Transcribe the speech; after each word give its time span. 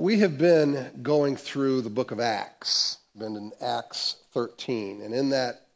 we 0.00 0.20
have 0.20 0.38
been 0.38 0.90
going 1.02 1.36
through 1.36 1.82
the 1.82 1.90
book 1.90 2.10
of 2.10 2.18
Acts, 2.18 2.96
been 3.18 3.36
in 3.36 3.52
Acts 3.60 4.16
13, 4.32 5.02
and 5.02 5.12
in 5.12 5.28
that 5.28 5.66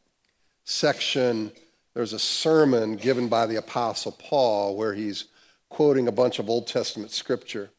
section, 0.63 1.51
there's 1.93 2.11
a 2.11 2.17
sermon 2.17 2.95
given 2.95 3.27
by 3.27 3.45
the 3.45 3.57
Apostle 3.57 4.13
Paul 4.13 4.77
where 4.77 4.95
he's 4.95 5.25
quoting 5.69 6.07
a 6.07 6.11
bunch 6.11 6.39
of 6.39 6.49
Old 6.49 6.65
Testament 6.65 7.11
scripture. 7.11 7.69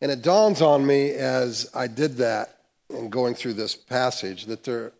And 0.00 0.10
it 0.10 0.22
dawns 0.22 0.62
on 0.62 0.86
me 0.86 1.10
as 1.10 1.68
I 1.74 1.86
did 1.86 2.16
that 2.16 2.60
and 2.88 3.12
going 3.12 3.34
through 3.34 3.52
this 3.52 3.76
passage 3.76 4.46
that 4.46 4.64
there 4.64 4.92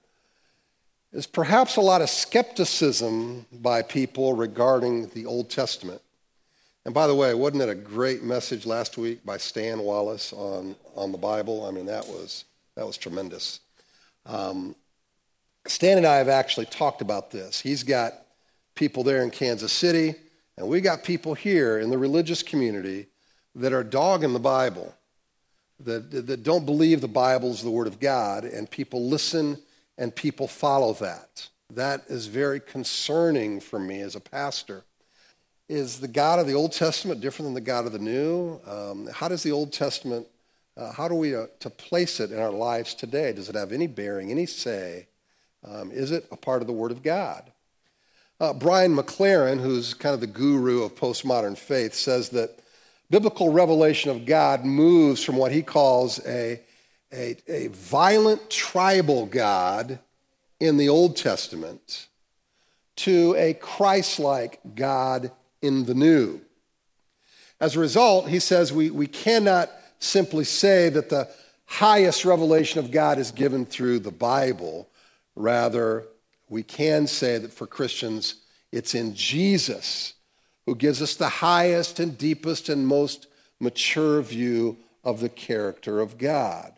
is 1.15 1.27
perhaps 1.27 1.77
a 1.77 1.81
lot 1.81 2.03
of 2.03 2.11
skepticism 2.11 3.47
by 3.51 3.81
people 3.81 4.35
regarding 4.35 5.09
the 5.15 5.25
Old 5.25 5.49
Testament. 5.49 6.03
And 6.89 6.95
by 6.95 7.07
the 7.07 7.15
way, 7.15 7.35
wasn't 7.35 7.61
it 7.61 7.69
a 7.69 7.75
great 7.75 8.23
message 8.23 8.65
last 8.65 8.97
week 8.97 9.23
by 9.23 9.37
Stan 9.37 9.81
Wallace 9.81 10.33
on, 10.33 10.75
on 10.97 11.13
the 11.13 11.19
Bible? 11.19 11.67
I 11.67 11.71
mean, 11.71 11.85
that 11.85 12.07
was, 12.09 12.47
that 12.77 12.87
was 12.87 12.97
tremendous. 12.97 13.61
Um, 14.25 14.75
Stan 15.67 15.99
and 15.99 16.07
I 16.07 16.17
have 16.17 16.31
actually 16.31 16.65
talked 16.65 17.03
about 17.03 17.31
this. 17.31 17.61
He's 17.61 17.83
got 17.83 18.15
people 18.75 19.05
there 19.05 19.23
in 19.23 19.29
Kansas 19.29 19.71
City, 19.71 20.15
and 20.57 20.67
we 20.67 20.81
got 20.81 21.05
people 21.05 21.35
here 21.35 21.79
in 21.79 21.91
the 21.91 21.99
religious 21.99 22.43
community 22.43 23.09
that 23.55 23.75
are 23.75 23.85
dogging 23.85 24.33
the 24.33 24.39
Bible, 24.39 24.95
that, 25.81 26.11
that 26.11 26.43
don't 26.43 26.65
believe 26.65 27.03
the 27.03 27.07
Bible 27.07 27.51
is 27.51 27.61
the 27.61 27.71
Word 27.71 27.87
of 27.87 28.01
God, 28.01 28.45
and 28.45 28.71
people 28.71 29.11
listen 29.11 29.59
and 29.99 30.17
people 30.17 30.49
follow 30.49 30.95
that. 30.95 31.51
That 31.69 32.05
is 32.09 32.29
very 32.29 32.61
concerning 32.61 33.61
for 33.61 33.79
me 33.79 34.01
as 34.01 34.17
a 34.17 34.21
pastor. 34.21 34.85
Is 35.69 36.01
the 36.01 36.09
God 36.09 36.39
of 36.39 36.47
the 36.47 36.55
Old 36.55 36.73
Testament 36.73 37.21
different 37.21 37.49
than 37.49 37.55
the 37.55 37.61
God 37.61 37.85
of 37.85 37.93
the 37.93 37.99
New? 37.99 38.59
Um, 38.67 39.07
how 39.13 39.29
does 39.29 39.43
the 39.43 39.53
Old 39.53 39.71
Testament, 39.71 40.27
uh, 40.79 40.93
how 40.93 41.09
do 41.09 41.15
we 41.15 41.37
uh, 41.37 41.47
to 41.61 41.69
place 41.69 42.21
it 42.21 42.33
in 42.33 42.39
our 42.39 42.51
lives 42.51 42.95
today? 42.95 43.35
Does 43.35 43.51
it 43.51 43.55
have 43.55 43.71
any 43.71 43.87
bearing, 43.87 44.31
any 44.31 44.47
say? 44.47 45.09
Um, 45.63 45.91
is 45.91 46.11
it 46.11 46.27
a 46.33 46.37
part 46.37 46.63
of 46.63 46.69
the 46.69 46.73
Word 46.73 46.91
of 46.91 47.03
God? 47.03 47.53
Uh, 48.41 48.55
Brian 48.55 48.97
McLaren, 48.97 49.61
who's 49.61 49.93
kind 49.93 50.15
of 50.15 50.21
the 50.21 50.27
guru 50.27 50.85
of 50.85 50.95
postmodern 50.95 51.59
faith, 51.59 51.93
says 51.93 52.31
that 52.31 52.61
biblical 53.11 53.53
revelation 53.53 54.11
of 54.11 54.25
God 54.25 54.65
moves 54.65 55.23
from 55.23 55.37
what 55.37 55.53
he 55.53 55.61
calls 55.61 56.19
a, 56.27 56.63
a, 57.13 57.37
a 57.47 57.67
violent 57.67 58.49
tribal 58.49 59.27
God 59.27 59.99
in 60.61 60.79
the 60.79 60.89
Old 60.89 61.15
Testament 61.15 62.07
to 62.97 63.35
a 63.37 63.53
Christ 63.53 64.19
like 64.19 64.61
God 64.75 65.31
in 65.63 65.85
the 65.85 65.95
New. 65.95 66.41
As 67.61 67.77
a 67.77 67.81
result, 67.81 68.29
he 68.29 68.39
says 68.39 68.73
we, 68.73 68.91
we 68.91 69.07
cannot 69.07 69.71
simply 69.99 70.45
say 70.45 70.89
that 70.89 71.09
the 71.09 71.29
highest 71.67 72.25
revelation 72.25 72.79
of 72.79 72.91
God 72.91 73.19
is 73.19 73.31
given 73.31 73.67
through 73.67 73.99
the 73.99 74.11
Bible. 74.11 74.89
Rather, 75.35 76.05
we 76.49 76.63
can 76.63 77.07
say 77.07 77.39
that 77.39 77.53
for 77.53 77.67
Christians, 77.67 78.37
it's 78.73 78.95
in 78.95 79.15
Jesus 79.15 80.15
who 80.67 80.75
gives 80.75 81.01
us 81.01 81.15
the 81.15 81.29
highest 81.29 81.99
and 81.99 82.17
deepest 82.19 82.69
and 82.69 82.87
most 82.87 83.27
mature 83.59 84.21
view 84.23 84.77
of 85.03 85.21
the 85.21 85.29
character 85.29 86.01
of 86.01 86.19
God. 86.19 86.73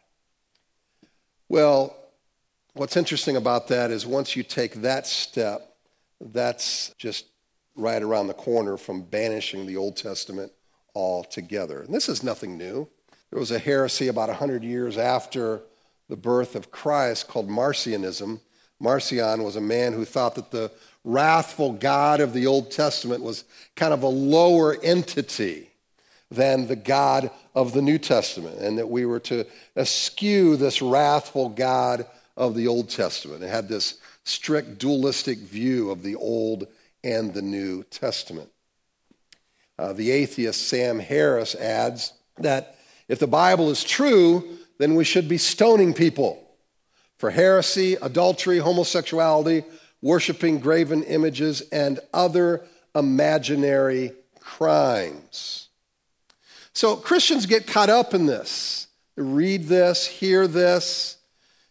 Well, 1.48 1.96
what's 2.74 2.96
interesting 2.96 3.36
about 3.36 3.68
that 3.68 3.90
is 3.90 4.06
once 4.06 4.36
you 4.36 4.44
take 4.44 4.74
that 4.82 5.06
step, 5.06 5.74
that's 6.20 6.94
just 6.98 7.26
right 7.80 8.02
around 8.02 8.26
the 8.26 8.34
corner 8.34 8.76
from 8.76 9.02
banishing 9.02 9.66
the 9.66 9.76
Old 9.76 9.96
Testament 9.96 10.52
altogether. 10.94 11.80
And 11.80 11.94
this 11.94 12.08
is 12.08 12.22
nothing 12.22 12.58
new. 12.58 12.88
There 13.30 13.40
was 13.40 13.50
a 13.50 13.58
heresy 13.58 14.08
about 14.08 14.28
100 14.28 14.64
years 14.64 14.98
after 14.98 15.62
the 16.08 16.16
birth 16.16 16.56
of 16.56 16.70
Christ 16.70 17.28
called 17.28 17.48
Marcionism. 17.48 18.40
Marcion 18.80 19.42
was 19.44 19.56
a 19.56 19.60
man 19.60 19.92
who 19.92 20.04
thought 20.04 20.34
that 20.34 20.50
the 20.50 20.70
wrathful 21.04 21.72
God 21.72 22.20
of 22.20 22.32
the 22.32 22.46
Old 22.46 22.70
Testament 22.70 23.22
was 23.22 23.44
kind 23.76 23.94
of 23.94 24.02
a 24.02 24.08
lower 24.08 24.76
entity 24.82 25.70
than 26.30 26.66
the 26.66 26.76
God 26.76 27.30
of 27.54 27.72
the 27.72 27.82
New 27.82 27.98
Testament, 27.98 28.58
and 28.58 28.78
that 28.78 28.88
we 28.88 29.04
were 29.04 29.20
to 29.20 29.46
eschew 29.76 30.56
this 30.56 30.80
wrathful 30.80 31.48
God 31.48 32.06
of 32.36 32.54
the 32.54 32.68
Old 32.68 32.88
Testament. 32.88 33.42
It 33.42 33.48
had 33.48 33.68
this 33.68 33.98
strict 34.24 34.78
dualistic 34.78 35.38
view 35.38 35.90
of 35.90 36.02
the 36.02 36.16
Old 36.16 36.68
and 37.02 37.32
the 37.32 37.42
New 37.42 37.82
Testament. 37.84 38.50
Uh, 39.78 39.92
the 39.92 40.10
atheist 40.10 40.68
Sam 40.68 40.98
Harris 40.98 41.54
adds 41.54 42.12
that 42.36 42.76
if 43.08 43.18
the 43.18 43.26
Bible 43.26 43.70
is 43.70 43.82
true, 43.82 44.58
then 44.78 44.94
we 44.94 45.04
should 45.04 45.28
be 45.28 45.38
stoning 45.38 45.94
people 45.94 46.46
for 47.16 47.30
heresy, 47.30 47.94
adultery, 48.00 48.58
homosexuality, 48.58 49.64
worshiping 50.02 50.58
graven 50.58 51.02
images, 51.02 51.60
and 51.72 52.00
other 52.14 52.64
imaginary 52.94 54.12
crimes. 54.38 55.68
So 56.72 56.96
Christians 56.96 57.46
get 57.46 57.66
caught 57.66 57.90
up 57.90 58.14
in 58.14 58.26
this. 58.26 58.86
Read 59.16 59.64
this, 59.64 60.06
hear 60.06 60.46
this, 60.46 61.18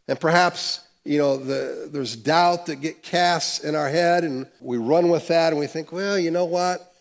and 0.07 0.19
perhaps 0.19 0.81
you 1.09 1.18
know 1.18 1.38
the, 1.38 1.90
there's 1.92 2.16
doubt 2.16 2.68
that 2.68 2.81
get 2.81 3.02
cast 3.02 3.64
in 3.64 3.74
our 3.74 3.90
head, 3.90 4.24
and 4.24 4.46
we 4.62 4.78
run 4.78 5.09
with 5.09 5.28
that, 5.30 5.52
and 5.52 5.59
we 5.59 5.66
think, 5.66 5.92
well, 5.92 6.20
you 6.20 6.30
know 6.30 6.46
what? 6.46 6.94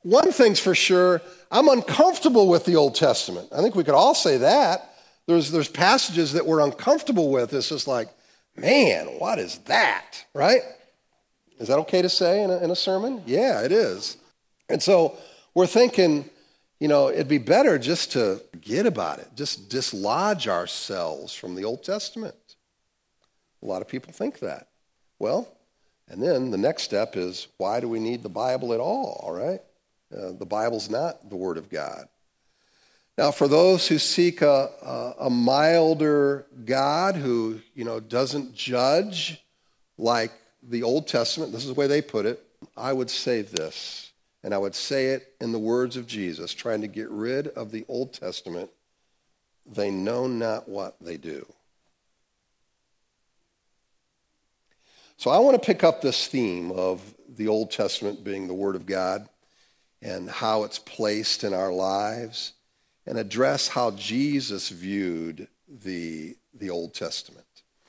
One 0.00 0.32
thing's 0.32 0.58
for 0.58 0.74
sure, 0.74 1.20
I'm 1.50 1.68
uncomfortable 1.68 2.48
with 2.48 2.64
the 2.64 2.76
Old 2.76 2.94
Testament. 2.94 3.50
I 3.52 3.60
think 3.60 3.74
we 3.74 3.84
could 3.84 3.94
all 3.94 4.14
say 4.14 4.38
that. 4.38 4.94
There's, 5.26 5.50
there's 5.50 5.68
passages 5.68 6.32
that 6.32 6.46
we're 6.46 6.60
uncomfortable 6.60 7.30
with. 7.30 7.52
It's 7.52 7.68
just 7.68 7.86
like, 7.86 8.08
man, 8.56 9.08
what 9.18 9.38
is 9.38 9.58
that? 9.66 10.24
Right? 10.32 10.62
Is 11.58 11.68
that 11.68 11.78
okay 11.80 12.00
to 12.00 12.08
say 12.08 12.42
in 12.42 12.50
a, 12.50 12.64
in 12.64 12.70
a 12.70 12.76
sermon? 12.76 13.22
Yeah, 13.26 13.60
it 13.60 13.72
is. 13.72 14.16
And 14.70 14.82
so 14.82 15.18
we're 15.52 15.66
thinking, 15.66 16.30
you 16.80 16.88
know, 16.88 17.10
it'd 17.10 17.28
be 17.28 17.36
better 17.36 17.78
just 17.78 18.12
to 18.12 18.40
forget 18.52 18.86
about 18.86 19.18
it, 19.18 19.28
just 19.34 19.68
dislodge 19.68 20.48
ourselves 20.48 21.34
from 21.34 21.54
the 21.54 21.64
Old 21.64 21.84
Testament. 21.84 22.34
A 23.64 23.66
lot 23.66 23.82
of 23.82 23.88
people 23.88 24.12
think 24.12 24.40
that. 24.40 24.68
Well, 25.18 25.48
and 26.08 26.22
then 26.22 26.50
the 26.50 26.58
next 26.58 26.82
step 26.82 27.16
is 27.16 27.48
why 27.56 27.80
do 27.80 27.88
we 27.88 27.98
need 27.98 28.22
the 28.22 28.28
Bible 28.28 28.74
at 28.74 28.80
all, 28.80 29.20
all 29.24 29.32
right? 29.32 29.60
Uh, 30.14 30.32
the 30.32 30.46
Bible's 30.46 30.90
not 30.90 31.30
the 31.30 31.36
Word 31.36 31.56
of 31.56 31.70
God. 31.70 32.06
Now, 33.16 33.30
for 33.30 33.48
those 33.48 33.86
who 33.86 33.98
seek 33.98 34.42
a, 34.42 34.70
a, 34.82 35.14
a, 35.26 35.30
milder 35.30 36.46
God 36.64 37.14
who, 37.14 37.60
you 37.74 37.84
know, 37.84 38.00
doesn't 38.00 38.54
judge 38.54 39.40
like 39.96 40.32
the 40.62 40.82
Old 40.82 41.06
Testament, 41.06 41.52
this 41.52 41.62
is 41.62 41.68
the 41.68 41.74
way 41.74 41.86
they 41.86 42.02
put 42.02 42.26
it, 42.26 42.44
I 42.76 42.92
would 42.92 43.10
say 43.10 43.42
this, 43.42 44.10
and 44.42 44.52
I 44.52 44.58
would 44.58 44.74
say 44.74 45.06
it 45.08 45.32
in 45.40 45.52
the 45.52 45.60
words 45.60 45.96
of 45.96 46.08
Jesus, 46.08 46.52
trying 46.52 46.80
to 46.80 46.88
get 46.88 47.08
rid 47.08 47.48
of 47.48 47.70
the 47.70 47.84
Old 47.88 48.12
Testament. 48.12 48.68
They 49.64 49.90
know 49.90 50.26
not 50.26 50.68
what 50.68 50.96
they 51.00 51.16
do. 51.16 51.46
So 55.24 55.30
I 55.30 55.38
want 55.38 55.54
to 55.54 55.66
pick 55.66 55.82
up 55.82 56.02
this 56.02 56.26
theme 56.26 56.70
of 56.70 57.00
the 57.34 57.48
Old 57.48 57.70
Testament 57.70 58.22
being 58.24 58.46
the 58.46 58.52
Word 58.52 58.76
of 58.76 58.84
God 58.84 59.26
and 60.02 60.28
how 60.28 60.64
it's 60.64 60.78
placed 60.78 61.44
in 61.44 61.54
our 61.54 61.72
lives 61.72 62.52
and 63.06 63.16
address 63.16 63.68
how 63.68 63.92
Jesus 63.92 64.68
viewed 64.68 65.48
the, 65.66 66.36
the 66.52 66.68
Old 66.68 66.92
Testament. 66.92 67.46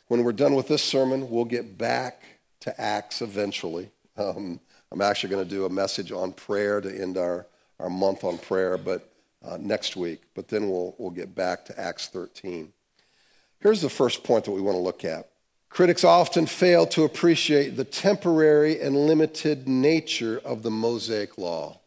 When 0.07 0.23
we're 0.23 0.31
done 0.31 0.55
with 0.55 0.69
this 0.69 0.81
sermon, 0.81 1.29
we'll 1.29 1.43
get 1.43 1.77
back 1.77 2.21
to 2.61 2.79
Acts 2.79 3.21
eventually. 3.21 3.89
Um, 4.15 4.61
I'm 4.89 5.01
actually 5.01 5.31
going 5.31 5.43
to 5.43 5.55
do 5.55 5.65
a 5.65 5.69
message 5.69 6.13
on 6.13 6.31
prayer 6.31 6.79
to 6.79 6.89
end 6.89 7.17
our, 7.17 7.47
our 7.81 7.89
month 7.89 8.23
on 8.23 8.37
prayer, 8.37 8.77
but 8.77 9.11
uh, 9.43 9.57
next 9.59 9.97
week. 9.97 10.21
But 10.35 10.47
then 10.47 10.69
we'll, 10.69 10.95
we'll 10.97 11.11
get 11.11 11.35
back 11.35 11.65
to 11.65 11.77
Acts 11.77 12.07
13. 12.07 12.71
Here's 13.59 13.81
the 13.81 13.89
first 13.89 14.23
point 14.23 14.45
that 14.45 14.51
we 14.51 14.61
want 14.61 14.77
to 14.77 14.81
look 14.81 15.03
at. 15.03 15.31
Critics 15.75 16.05
often 16.05 16.45
fail 16.45 16.87
to 16.87 17.03
appreciate 17.03 17.75
the 17.75 17.83
temporary 17.83 18.79
and 18.79 18.95
limited 18.95 19.67
nature 19.67 20.39
of 20.45 20.63
the 20.63 20.71
Mosaic 20.71 21.37
Law 21.37 21.81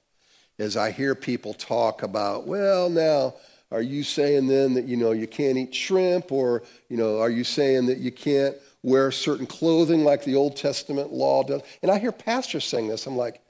as 0.58 0.76
I 0.76 0.90
hear 0.90 1.14
people 1.14 1.54
talk 1.54 2.02
about, 2.02 2.46
well, 2.46 2.90
now, 2.90 3.36
are 3.70 3.80
you 3.80 4.02
saying 4.02 4.46
then 4.46 4.74
that, 4.74 4.84
you 4.84 4.98
know, 4.98 5.12
you 5.12 5.26
can't 5.26 5.56
eat 5.56 5.74
shrimp? 5.74 6.30
Or, 6.30 6.64
you 6.90 6.98
know, 6.98 7.18
are 7.18 7.30
you 7.30 7.44
saying 7.44 7.86
that 7.86 7.96
you 7.96 8.12
can't 8.12 8.54
wear 8.82 9.10
certain 9.10 9.46
clothing 9.46 10.04
like 10.04 10.22
the 10.22 10.34
Old 10.34 10.54
Testament 10.54 11.10
law 11.10 11.42
does? 11.42 11.62
And 11.80 11.90
I 11.90 11.98
hear 11.98 12.12
pastors 12.12 12.66
saying 12.66 12.88
this. 12.88 13.06
I'm 13.06 13.16
like, 13.16 13.40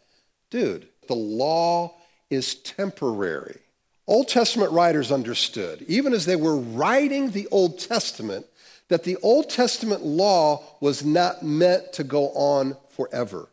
dude, 0.50 0.86
the 1.08 1.16
law 1.16 1.96
is 2.30 2.54
temporary. 2.54 3.58
Old 4.06 4.28
Testament 4.28 4.70
writers 4.70 5.10
understood, 5.10 5.84
even 5.88 6.12
as 6.12 6.26
they 6.26 6.36
were 6.36 6.58
writing 6.58 7.32
the 7.32 7.48
Old 7.50 7.80
Testament, 7.80 8.46
that 8.88 9.04
the 9.04 9.16
Old 9.22 9.50
Testament 9.50 10.02
law 10.02 10.62
was 10.80 11.04
not 11.04 11.42
meant 11.42 11.92
to 11.94 12.04
go 12.04 12.30
on 12.30 12.76
forever. 12.90 13.48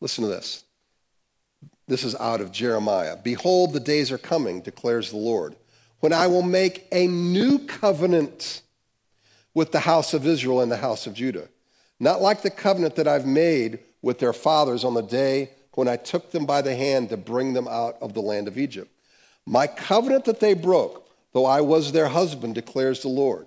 Listen 0.00 0.24
to 0.24 0.30
this. 0.30 0.64
This 1.88 2.04
is 2.04 2.14
out 2.16 2.40
of 2.40 2.52
Jeremiah. 2.52 3.16
Behold, 3.16 3.72
the 3.72 3.80
days 3.80 4.12
are 4.12 4.18
coming, 4.18 4.60
declares 4.60 5.10
the 5.10 5.16
Lord, 5.16 5.56
when 6.00 6.12
I 6.12 6.26
will 6.26 6.42
make 6.42 6.86
a 6.92 7.06
new 7.06 7.58
covenant 7.58 8.62
with 9.54 9.72
the 9.72 9.80
house 9.80 10.14
of 10.14 10.26
Israel 10.26 10.60
and 10.60 10.70
the 10.70 10.76
house 10.76 11.06
of 11.06 11.14
Judah. 11.14 11.48
Not 12.00 12.22
like 12.22 12.42
the 12.42 12.50
covenant 12.50 12.96
that 12.96 13.06
I've 13.06 13.26
made 13.26 13.78
with 14.00 14.18
their 14.18 14.32
fathers 14.32 14.84
on 14.84 14.94
the 14.94 15.02
day 15.02 15.50
when 15.74 15.88
I 15.88 15.96
took 15.96 16.32
them 16.32 16.46
by 16.46 16.62
the 16.62 16.74
hand 16.74 17.10
to 17.10 17.16
bring 17.16 17.52
them 17.52 17.68
out 17.68 17.96
of 18.00 18.14
the 18.14 18.20
land 18.20 18.48
of 18.48 18.58
Egypt. 18.58 18.90
My 19.46 19.66
covenant 19.66 20.24
that 20.24 20.40
they 20.40 20.54
broke, 20.54 21.08
though 21.32 21.46
I 21.46 21.60
was 21.60 21.92
their 21.92 22.08
husband, 22.08 22.54
declares 22.54 23.02
the 23.02 23.08
Lord. 23.08 23.46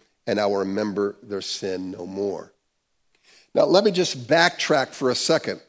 and 0.27 0.39
I 0.39 0.45
will 0.45 0.57
remember 0.57 1.15
their 1.23 1.41
sin 1.41 1.91
no 1.91 2.05
more. 2.05 2.53
Now, 3.53 3.65
let 3.65 3.83
me 3.83 3.91
just 3.91 4.27
backtrack 4.27 4.89
for 4.89 5.09
a 5.09 5.15
second. 5.15 5.61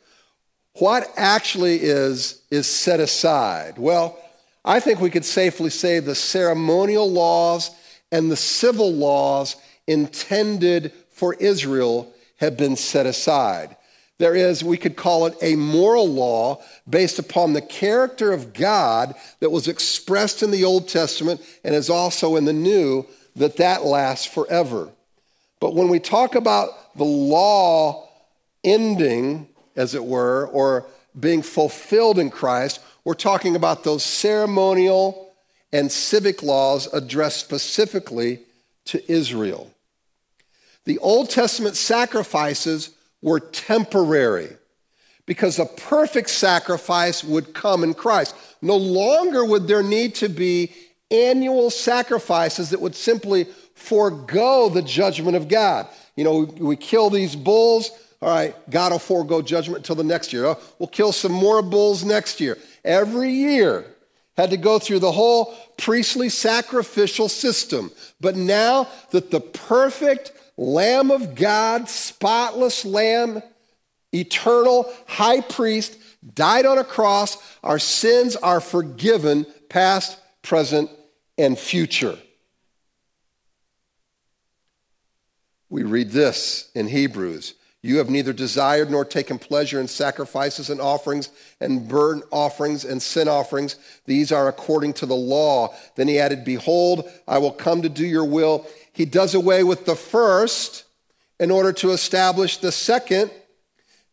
What 0.75 1.11
actually 1.17 1.77
is, 1.77 2.43
is 2.51 2.67
set 2.67 3.01
aside? 3.01 3.79
Well, 3.79 4.19
I 4.65 4.81
think 4.81 5.01
we 5.01 5.11
could 5.11 5.25
safely 5.25 5.71
say 5.71 5.99
the 5.99 6.15
ceremonial 6.15 7.11
laws 7.11 7.71
and 8.11 8.31
the 8.31 8.37
civil 8.37 8.93
laws 8.93 9.57
intended 9.87 10.93
for 11.11 11.35
Israel 11.35 12.13
have 12.37 12.57
been 12.57 12.77
set 12.77 13.07
aside. 13.07 13.77
There 14.19 14.37
is, 14.37 14.63
we 14.63 14.77
could 14.77 14.95
call 14.95 15.27
it 15.27 15.35
a 15.43 15.57
moral 15.57 16.09
law 16.09 16.63
based 16.89 17.19
upon 17.19 17.53
the 17.53 17.61
character 17.61 18.33
of 18.33 18.53
God 18.53 19.15
that 19.41 19.51
was 19.51 19.67
expressed 19.67 20.43
in 20.43 20.53
the 20.53 20.65
Old 20.65 20.89
Testament 20.89 21.41
and 21.65 21.75
is 21.75 21.91
also 21.91 22.37
in 22.37 22.45
the 22.45 22.53
New, 22.53 23.05
that 23.37 23.57
that 23.57 23.85
lasts 23.85 24.27
forever. 24.27 24.91
But 25.61 25.75
when 25.75 25.89
we 25.89 26.01
talk 26.01 26.35
about 26.35 26.97
the 26.97 27.05
law 27.05 28.09
ending, 28.65 29.49
as 29.77 29.95
it 29.95 30.05
were, 30.05 30.49
or 30.49 30.87
being 31.19 31.43
fulfilled 31.43 32.19
in 32.19 32.31
Christ, 32.31 32.81
we're 33.05 33.15
talking 33.15 33.57
about 33.57 33.85
those 33.85 34.03
ceremonial 34.03 35.33
and 35.73 35.91
civic 35.91 36.43
laws 36.43 36.93
addressed 36.93 37.41
specifically 37.41 38.41
to 38.87 39.11
Israel. 39.11 39.71
The 40.85 40.99
Old 40.99 41.31
Testament 41.31 41.77
sacrifices 41.77 42.91
were 43.23 43.41
temporary 43.41 44.51
because 45.27 45.59
a 45.59 45.67
perfect 45.67 46.29
sacrifice 46.31 47.23
would 47.23 47.55
come 47.55 47.85
in 47.85 47.95
Christ. 47.95 48.35
No 48.61 48.77
longer 48.77 49.45
would 49.45 49.69
there 49.69 49.83
need 49.83 50.17
to 50.17 50.29
be 50.29 50.73
annual 51.13 51.71
sacrifices 51.71 52.71
that 52.71 52.81
would 52.81 52.95
simply 52.95 53.47
forego 53.75 54.69
the 54.69 54.83
judgment 54.83 55.37
of 55.37 55.49
God. 55.49 55.87
You 56.17 56.25
know, 56.25 56.39
we, 56.39 56.45
we 56.45 56.77
kill 56.77 57.11
these 57.11 57.37
bulls, 57.37 57.91
all 58.21 58.29
right, 58.29 58.55
God 58.71 58.93
will 58.93 58.99
forego 58.99 59.43
judgment 59.43 59.79
until 59.79 59.97
the 59.97 60.05
next 60.05 60.33
year. 60.33 60.47
Oh, 60.47 60.59
we'll 60.79 60.89
kill 60.89 61.13
some 61.13 61.33
more 61.33 61.61
bulls 61.61 62.05
next 62.05 62.41
year. 62.41 62.57
Every 62.85 63.31
year 63.31 63.85
had 64.37 64.51
to 64.51 64.57
go 64.57 64.79
through 64.79 65.01
the 65.01 65.13
whole 65.13 65.55
priestly 65.77 66.29
sacrificial 66.29 67.29
system. 67.29 67.91
But 68.21 68.37
now 68.37 68.89
that 69.11 69.31
the 69.31 69.41
perfect 69.41 70.33
Lamb 70.57 71.11
of 71.11 71.35
God, 71.35 71.89
spotless 71.89 72.85
Lamb, 72.85 73.43
eternal 74.13 74.93
high 75.07 75.41
priest, 75.41 75.99
died 76.35 76.67
on 76.67 76.79
a 76.79 76.85
cross, 76.85 77.37
our 77.65 77.79
sins 77.79 78.37
are 78.37 78.61
forgiven, 78.61 79.47
past, 79.69 80.19
present, 80.43 80.91
and 81.39 81.59
future. 81.59 82.19
We 85.69 85.85
read 85.85 86.11
this 86.11 86.71
in 86.75 86.89
Hebrews. 86.89 87.55
You 87.85 87.99
have 87.99 88.09
neither 88.09 88.33
desired 88.33 88.91
nor 88.91 89.05
taken 89.05 89.39
pleasure 89.39 89.81
in 89.81 89.89
sacrifices 89.89 90.71
and 90.71 90.81
offerings 90.81 91.31
and 91.61 91.89
burnt 91.89 92.25
offerings 92.31 92.85
and 92.85 93.03
sin 93.03 93.27
offerings. 93.27 93.77
These 94.07 94.31
are 94.31 94.47
according 94.47 94.93
to 94.95 95.07
the 95.07 95.17
law. 95.17 95.75
Then 95.97 96.07
he 96.07 96.21
added, 96.21 96.45
Behold, 96.45 97.11
I 97.27 97.39
will 97.39 97.51
come 97.51 97.83
to 97.83 97.89
do 97.89 98.07
your 98.07 98.25
will. 98.25 98.67
He 98.93 99.05
does 99.05 99.35
away 99.35 99.65
with 99.65 99.85
the 99.85 99.97
first 99.97 100.85
in 101.41 101.51
order 101.51 101.73
to 101.73 101.91
establish 101.91 102.59
the 102.59 102.71
second. 102.71 103.33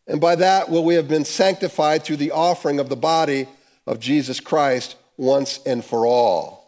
And 0.08 0.20
by 0.20 0.34
that 0.34 0.68
will 0.68 0.82
we 0.82 0.96
have 0.96 1.06
been 1.06 1.24
sanctified 1.24 2.02
through 2.02 2.16
the 2.16 2.32
offering 2.32 2.80
of 2.80 2.88
the 2.88 2.96
body 2.96 3.46
of 3.86 4.00
Jesus 4.00 4.40
Christ 4.40 4.96
once 5.16 5.60
and 5.64 5.84
for 5.84 6.06
all. 6.06 6.59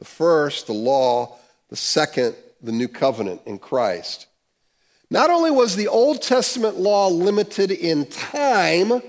The 0.00 0.04
first, 0.06 0.66
the 0.66 0.72
law, 0.72 1.36
the 1.68 1.76
second, 1.76 2.34
the 2.60 2.72
new 2.72 2.88
covenant 2.88 3.42
in 3.46 3.58
Christ. 3.58 4.26
Not 5.10 5.30
only 5.30 5.50
was 5.50 5.76
the 5.76 5.88
Old 5.88 6.22
Testament 6.22 6.76
law 6.78 7.08
limited 7.08 7.70
in 7.70 8.06
time, 8.06 9.02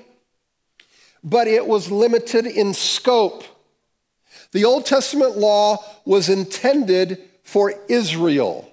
but 1.24 1.48
it 1.48 1.66
was 1.66 1.92
limited 1.92 2.46
in 2.46 2.74
scope. 2.74 3.44
The 4.52 4.66
Old 4.66 4.86
Testament 4.86 5.38
law 5.38 5.78
was 6.06 6.28
intended 6.30 7.20
for 7.44 7.74
Israel. 7.88 8.70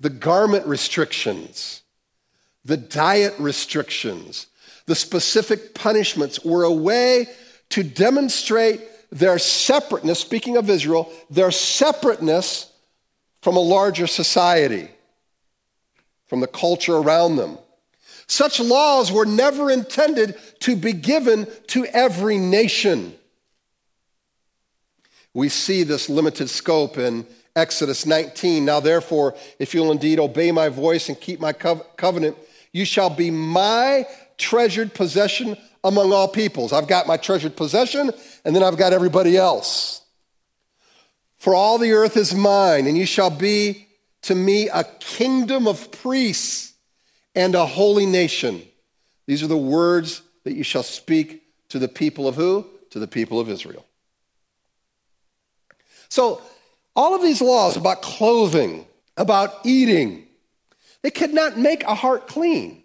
The 0.00 0.10
garment 0.10 0.66
restrictions, 0.66 1.82
the 2.64 2.76
diet 2.76 3.34
restrictions, 3.38 4.46
the 4.86 4.94
specific 4.94 5.74
punishments 5.74 6.44
were 6.44 6.64
a 6.64 6.72
way 6.72 7.26
to 7.68 7.82
demonstrate 7.84 8.80
their 9.10 9.38
separateness, 9.38 10.20
speaking 10.20 10.56
of 10.56 10.70
Israel, 10.70 11.12
their 11.28 11.50
separateness 11.50 12.72
from 13.42 13.56
a 13.56 13.60
larger 13.60 14.06
society 14.06 14.88
from 16.26 16.40
the 16.40 16.46
culture 16.46 16.96
around 16.96 17.36
them. 17.36 17.58
Such 18.28 18.60
laws 18.60 19.10
were 19.10 19.26
never 19.26 19.70
intended 19.70 20.38
to 20.60 20.76
be 20.76 20.92
given 20.92 21.48
to 21.68 21.84
every 21.86 22.38
nation. 22.38 23.14
We 25.34 25.48
see 25.48 25.82
this 25.82 26.08
limited 26.08 26.48
scope 26.48 26.96
in 26.96 27.26
Exodus 27.56 28.06
19. 28.06 28.64
Now, 28.64 28.78
therefore, 28.78 29.34
if 29.58 29.74
you'll 29.74 29.90
indeed 29.90 30.20
obey 30.20 30.52
my 30.52 30.68
voice 30.68 31.08
and 31.08 31.20
keep 31.20 31.40
my 31.40 31.52
covenant, 31.52 32.36
you 32.72 32.84
shall 32.84 33.10
be 33.10 33.32
my 33.32 34.06
treasured 34.38 34.94
possession 34.94 35.56
among 35.82 36.12
all 36.12 36.28
peoples. 36.28 36.72
I've 36.72 36.88
got 36.88 37.06
my 37.06 37.16
treasured 37.16 37.56
possession, 37.56 38.10
and 38.44 38.54
then 38.54 38.62
I've 38.62 38.76
got 38.76 38.92
everybody 38.92 39.36
else. 39.36 40.02
For 41.38 41.54
all 41.54 41.78
the 41.78 41.92
earth 41.92 42.16
is 42.16 42.34
mine, 42.34 42.86
and 42.86 42.98
you 42.98 43.06
shall 43.06 43.30
be 43.30 43.86
to 44.22 44.34
me 44.34 44.68
a 44.68 44.84
kingdom 44.84 45.66
of 45.66 45.90
priests 45.90 46.74
and 47.34 47.54
a 47.54 47.64
holy 47.64 48.06
nation. 48.06 48.62
These 49.26 49.42
are 49.42 49.46
the 49.46 49.56
words 49.56 50.22
that 50.44 50.54
you 50.54 50.62
shall 50.62 50.82
speak 50.82 51.42
to 51.70 51.78
the 51.78 51.88
people 51.88 52.28
of 52.28 52.34
who? 52.34 52.66
To 52.90 52.98
the 52.98 53.06
people 53.06 53.40
of 53.40 53.48
Israel. 53.48 53.86
So, 56.08 56.42
all 56.96 57.14
of 57.14 57.22
these 57.22 57.40
laws 57.40 57.76
about 57.76 58.02
clothing, 58.02 58.84
about 59.16 59.54
eating, 59.64 60.26
they 61.02 61.10
could 61.10 61.32
not 61.32 61.56
make 61.56 61.84
a 61.84 61.94
heart 61.94 62.26
clean. 62.26 62.82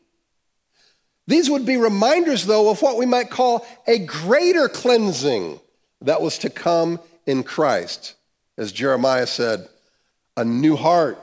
These 1.27 1.49
would 1.49 1.65
be 1.65 1.77
reminders, 1.77 2.45
though, 2.45 2.69
of 2.69 2.81
what 2.81 2.97
we 2.97 3.05
might 3.05 3.29
call 3.29 3.65
a 3.87 3.99
greater 3.99 4.67
cleansing 4.67 5.59
that 6.01 6.21
was 6.21 6.37
to 6.39 6.49
come 6.49 6.99
in 7.25 7.43
Christ. 7.43 8.13
As 8.57 8.71
Jeremiah 8.71 9.27
said, 9.27 9.67
a 10.37 10.45
new 10.45 10.75
heart 10.75 11.19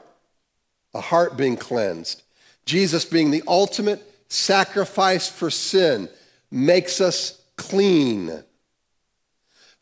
a 0.94 1.00
heart 1.00 1.36
being 1.36 1.56
cleansed. 1.56 2.22
Jesus 2.64 3.04
being 3.04 3.30
the 3.30 3.42
ultimate 3.46 4.02
sacrifice 4.28 5.28
for 5.28 5.50
sin 5.50 6.08
makes 6.50 7.00
us 7.00 7.40
clean. 7.56 8.42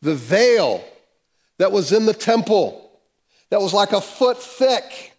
The 0.01 0.15
veil 0.15 0.83
that 1.57 1.71
was 1.71 1.91
in 1.91 2.05
the 2.05 2.13
temple, 2.13 2.89
that 3.49 3.61
was 3.61 3.73
like 3.73 3.91
a 3.91 4.01
foot 4.01 4.41
thick, 4.41 5.13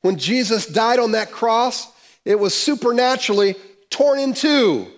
when 0.00 0.18
Jesus 0.18 0.66
died 0.66 0.98
on 0.98 1.12
that 1.12 1.30
cross, 1.30 1.86
it 2.24 2.38
was 2.38 2.54
supernaturally 2.54 3.54
torn 3.92 4.18
in 4.18 4.34
two. 4.34 4.88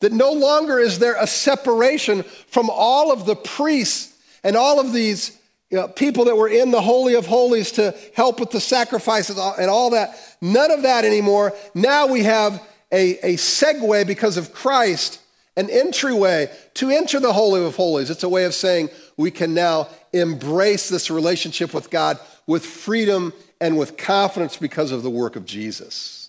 That 0.00 0.12
no 0.12 0.32
longer 0.32 0.78
is 0.78 0.98
there 0.98 1.16
a 1.20 1.26
separation 1.26 2.22
from 2.22 2.70
all 2.70 3.12
of 3.12 3.26
the 3.26 3.36
priests 3.36 4.16
and 4.42 4.56
all 4.56 4.80
of 4.80 4.92
these 4.92 5.38
you 5.70 5.76
know, 5.76 5.86
people 5.88 6.24
that 6.24 6.36
were 6.36 6.48
in 6.48 6.70
the 6.70 6.80
Holy 6.80 7.14
of 7.14 7.26
Holies 7.26 7.72
to 7.72 7.94
help 8.16 8.40
with 8.40 8.50
the 8.50 8.60
sacrifices 8.60 9.38
and 9.38 9.70
all 9.70 9.90
that. 9.90 10.18
None 10.40 10.70
of 10.70 10.82
that 10.82 11.04
anymore. 11.04 11.52
Now 11.74 12.06
we 12.06 12.24
have 12.24 12.62
a, 12.90 13.18
a 13.18 13.36
segue 13.36 14.06
because 14.06 14.36
of 14.36 14.52
Christ 14.52 15.20
an 15.56 15.68
entryway 15.68 16.50
to 16.74 16.90
enter 16.90 17.20
the 17.20 17.32
Holy 17.32 17.64
of 17.64 17.76
Holies. 17.76 18.08
It's 18.08 18.22
a 18.22 18.28
way 18.28 18.44
of 18.44 18.54
saying 18.54 18.88
we 19.16 19.30
can 19.30 19.52
now 19.52 19.88
embrace 20.12 20.88
this 20.88 21.10
relationship 21.10 21.74
with 21.74 21.90
God 21.90 22.18
with 22.46 22.64
freedom 22.64 23.32
and 23.60 23.78
with 23.78 23.96
confidence 23.96 24.56
because 24.56 24.90
of 24.90 25.02
the 25.02 25.10
work 25.10 25.36
of 25.36 25.44
Jesus. 25.44 26.19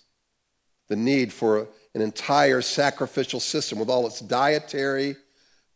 The 0.88 0.96
need 0.96 1.32
for 1.32 1.68
an 1.94 2.00
entire 2.00 2.62
sacrificial 2.62 3.40
system 3.40 3.78
with 3.78 3.88
all 3.88 4.06
its 4.06 4.20
dietary, 4.20 5.16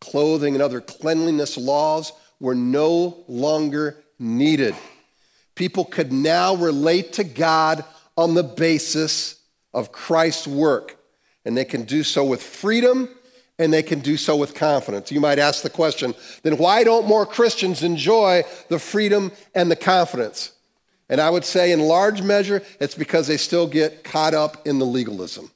clothing, 0.01 0.55
and 0.55 0.63
other 0.63 0.81
cleanliness 0.81 1.57
laws 1.57 2.13
were 2.41 2.55
no 2.55 3.25
longer 3.29 4.03
needed. 4.19 4.75
People 5.55 5.85
could 5.85 6.13
now 6.13 6.55
relate 6.55 7.15
to 7.15 7.25
God 7.25 7.85
on 8.17 8.35
the 8.35 8.43
basis 8.43 9.41
of 9.73 9.93
Christ's 9.93 10.47
work, 10.47 10.97
and 11.45 11.57
they 11.57 11.65
can 11.65 11.85
do 11.85 12.03
so 12.03 12.25
with 12.25 12.43
freedom 12.43 13.09
and 13.59 13.73
they 13.73 13.83
can 13.83 14.01
do 14.01 14.17
so 14.17 14.37
with 14.37 14.55
confidence. 14.55 15.11
You 15.11 15.21
might 15.21 15.39
ask 15.39 15.63
the 15.63 15.71
question 15.71 16.15
then 16.43 16.59
why 16.59 16.85
don't 16.85 17.07
more 17.07 17.25
Christians 17.25 17.83
enjoy 17.83 18.45
the 18.69 18.79
freedom 18.79 19.33
and 19.55 19.71
the 19.71 19.77
confidence? 19.77 20.53
And 21.09 21.21
I 21.21 21.31
would 21.31 21.45
say, 21.45 21.73
in 21.73 21.81
large 21.81 22.23
measure, 22.23 22.63
it's 22.81 22.95
because 22.95 23.27
they 23.27 23.37
still 23.37 23.67
get 23.67 24.03
caught 24.03 24.35
up 24.35 24.67
in 24.67 24.79
the 24.79 24.87
legalism. 24.87 25.51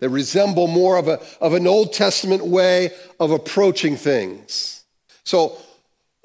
They 0.00 0.08
resemble 0.08 0.66
more 0.66 0.96
of, 0.96 1.06
a, 1.06 1.20
of 1.40 1.54
an 1.54 1.68
Old 1.68 1.92
Testament 1.92 2.44
way 2.44 2.90
of 3.20 3.30
approaching 3.30 3.96
things. 3.96 4.84
So, 5.22 5.56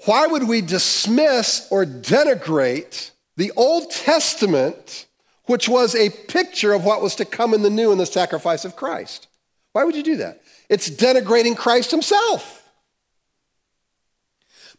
why 0.06 0.26
would 0.26 0.48
we 0.48 0.62
dismiss 0.62 1.68
or 1.70 1.86
denigrate 1.86 3.12
the 3.36 3.52
Old 3.56 3.92
Testament, 3.92 5.06
which 5.46 5.70
was 5.70 5.96
a 5.96 6.10
picture 6.10 6.74
of 6.74 6.84
what 6.84 7.02
was 7.02 7.16
to 7.16 7.26
come 7.26 7.54
in 7.54 7.62
the 7.62 7.70
new 7.70 7.92
in 7.92 8.00
the 8.00 8.06
sacrifice 8.06 8.66
of 8.66 8.76
Christ? 8.76 9.28
Why 9.74 9.84
would 9.84 9.96
you 9.96 10.04
do 10.04 10.18
that? 10.18 10.42
It's 10.70 10.90
denigrating 10.90 11.56
Christ 11.56 11.92
himself. 11.92 12.68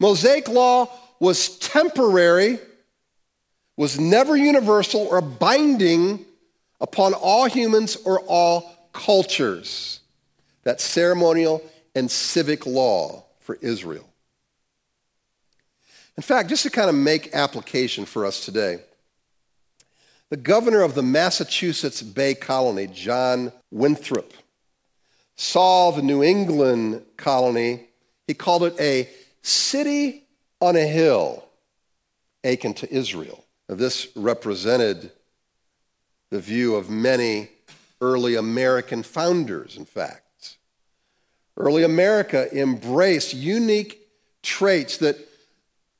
Mosaic 0.00 0.48
law 0.48 0.88
was 1.20 1.58
temporary, 1.58 2.58
was 3.78 3.98
never 3.98 4.36
universal 4.36 5.02
or 5.02 5.20
binding 5.20 6.26
upon 6.80 7.14
all 7.14 7.46
humans 7.46 7.96
or 8.04 8.20
all 8.26 8.90
cultures. 8.92 10.00
That 10.64 10.80
ceremonial 10.80 11.62
and 11.94 12.10
civic 12.10 12.66
law 12.66 13.24
for 13.38 13.56
Israel. 13.62 14.06
In 16.16 16.22
fact, 16.24 16.48
just 16.48 16.64
to 16.64 16.70
kind 16.70 16.90
of 16.90 16.96
make 16.96 17.32
application 17.32 18.04
for 18.04 18.26
us 18.26 18.44
today, 18.44 18.80
the 20.28 20.36
governor 20.36 20.82
of 20.82 20.96
the 20.96 21.02
Massachusetts 21.02 22.02
Bay 22.02 22.34
Colony, 22.34 22.88
John 22.88 23.52
Winthrop, 23.70 24.32
saw 25.36 25.92
the 25.92 26.02
New 26.02 26.24
England 26.24 27.04
colony, 27.16 27.86
he 28.26 28.34
called 28.34 28.64
it 28.64 28.74
a 28.80 29.08
city 29.42 30.24
on 30.60 30.74
a 30.74 30.84
hill, 30.84 31.44
akin 32.42 32.74
to 32.74 32.92
Israel. 32.92 33.44
This 33.68 34.08
represented 34.16 35.12
the 36.30 36.40
view 36.40 36.74
of 36.74 36.88
many 36.88 37.50
early 38.00 38.34
American 38.34 39.02
founders, 39.02 39.76
in 39.76 39.84
fact. 39.84 40.56
Early 41.56 41.82
America 41.82 42.48
embraced 42.56 43.34
unique 43.34 44.00
traits 44.42 44.96
that 44.98 45.16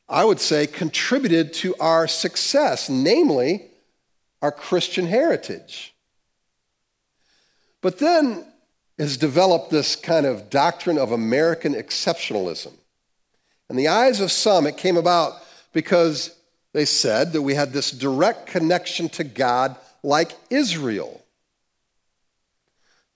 I 0.08 0.24
would 0.24 0.40
say 0.40 0.66
contributed 0.66 1.52
to 1.54 1.74
our 1.80 2.08
success, 2.08 2.88
namely 2.88 3.66
our 4.40 4.52
Christian 4.52 5.06
heritage. 5.06 5.94
But 7.82 7.98
then 7.98 8.46
has 8.98 9.16
developed 9.16 9.70
this 9.70 9.94
kind 9.94 10.26
of 10.26 10.48
doctrine 10.48 10.98
of 10.98 11.12
American 11.12 11.74
exceptionalism. 11.74 12.72
In 13.68 13.76
the 13.76 13.88
eyes 13.88 14.20
of 14.20 14.32
some, 14.32 14.66
it 14.66 14.76
came 14.76 14.96
about 14.96 15.34
because 15.72 16.34
they 16.78 16.84
said 16.84 17.32
that 17.32 17.42
we 17.42 17.54
had 17.54 17.72
this 17.72 17.90
direct 17.90 18.46
connection 18.46 19.08
to 19.08 19.24
God 19.24 19.76
like 20.02 20.32
Israel 20.48 21.20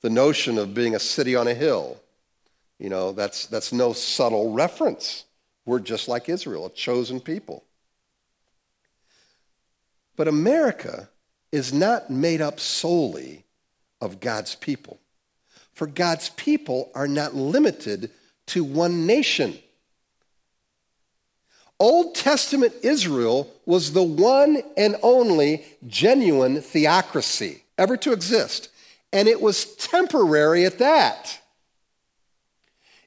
the 0.03 0.11
notion 0.11 0.59
of 0.59 0.75
being 0.75 0.95
a 0.95 0.99
city 0.99 1.37
on 1.37 1.47
a 1.47 1.55
hill. 1.55 1.97
You 2.79 2.91
know, 2.91 3.13
that's, 3.13 3.47
that's 3.47 3.73
no 3.73 3.93
subtle 3.93 4.53
reference. 4.53 5.25
We're 5.65 5.79
just 5.79 6.09
like 6.09 6.29
Israel, 6.29 6.67
a 6.67 6.71
chosen 6.71 7.21
people. 7.21 7.65
But 10.17 10.29
America 10.29 11.09
is 11.53 11.73
not 11.73 12.11
made 12.11 12.41
up 12.41 12.59
solely 12.59 13.45
of 14.01 14.19
God's 14.19 14.57
people. 14.57 14.99
For 15.73 15.87
God's 15.87 16.31
people 16.31 16.91
are 16.95 17.09
not 17.09 17.35
limited 17.35 18.11
to 18.47 18.65
one 18.65 19.07
nation. 19.07 19.57
Old 21.83 22.15
Testament 22.15 22.75
Israel 22.83 23.53
was 23.67 23.93
the 23.93 24.05
one 24.05 24.63
and 24.77 24.95
only 25.03 25.65
genuine 25.89 26.61
theocracy 26.61 27.65
ever 27.77 27.97
to 27.97 28.13
exist 28.13 28.69
and 29.13 29.29
it 29.29 29.41
was 29.41 29.65
temporary 29.77 30.65
at 30.65 30.79
that. 30.79 31.41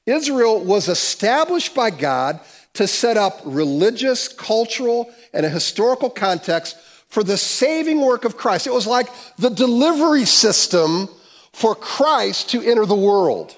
Israel 0.06 0.60
was 0.60 0.88
established 0.88 1.74
by 1.74 1.90
God 1.90 2.42
to 2.74 2.86
set 2.86 3.16
up 3.16 3.42
religious, 3.46 4.28
cultural, 4.28 5.10
and 5.34 5.46
a 5.46 5.50
historical 5.50 6.10
context 6.10 6.78
for 7.08 7.24
the 7.24 7.38
saving 7.38 8.02
work 8.02 8.26
of 8.26 8.36
Christ. 8.38 8.68
It 8.68 8.74
was 8.74 8.86
like 8.86 9.08
the 9.38 9.50
delivery 9.50 10.26
system 10.26 11.08
for 11.54 11.74
Christ 11.74 12.50
to 12.50 12.62
enter 12.62 12.86
the 12.86 12.94
world. 12.94 13.56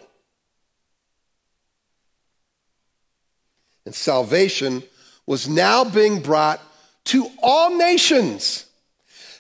And 3.85 3.95
salvation 3.95 4.83
was 5.27 5.47
now 5.47 5.83
being 5.83 6.21
brought 6.21 6.59
to 7.05 7.29
all 7.43 7.77
nations. 7.77 8.65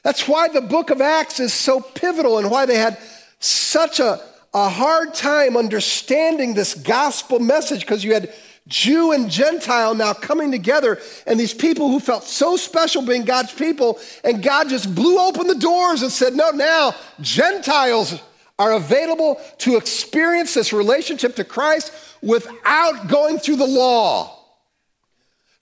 That's 0.03 0.27
why 0.27 0.49
the 0.49 0.61
book 0.61 0.91
of 0.91 1.01
Acts 1.01 1.39
is 1.39 1.53
so 1.53 1.81
pivotal 1.81 2.37
and 2.37 2.51
why 2.51 2.65
they 2.65 2.77
had 2.77 2.99
such 3.39 3.99
a, 3.99 4.21
a 4.53 4.69
hard 4.69 5.13
time 5.13 5.57
understanding 5.57 6.53
this 6.53 6.75
gospel 6.75 7.39
message 7.39 7.81
because 7.81 8.03
you 8.03 8.13
had 8.13 8.31
Jew 8.67 9.13
and 9.13 9.29
Gentile 9.29 9.95
now 9.95 10.13
coming 10.13 10.51
together, 10.51 10.99
and 11.25 11.39
these 11.39 11.53
people 11.53 11.89
who 11.89 11.99
felt 11.99 12.23
so 12.25 12.57
special 12.57 13.01
being 13.01 13.23
God's 13.23 13.53
people, 13.53 13.97
and 14.25 14.43
God 14.43 14.67
just 14.67 14.93
blew 14.93 15.19
open 15.19 15.47
the 15.47 15.55
doors 15.55 16.01
and 16.01 16.11
said, 16.11 16.35
No, 16.35 16.51
now 16.51 16.93
Gentiles 17.21 18.19
are 18.59 18.73
available 18.73 19.39
to 19.59 19.77
experience 19.77 20.53
this 20.53 20.73
relationship 20.73 21.35
to 21.35 21.43
Christ 21.43 21.93
without 22.21 23.07
going 23.07 23.39
through 23.39 23.57
the 23.57 23.67
law. 23.67 24.36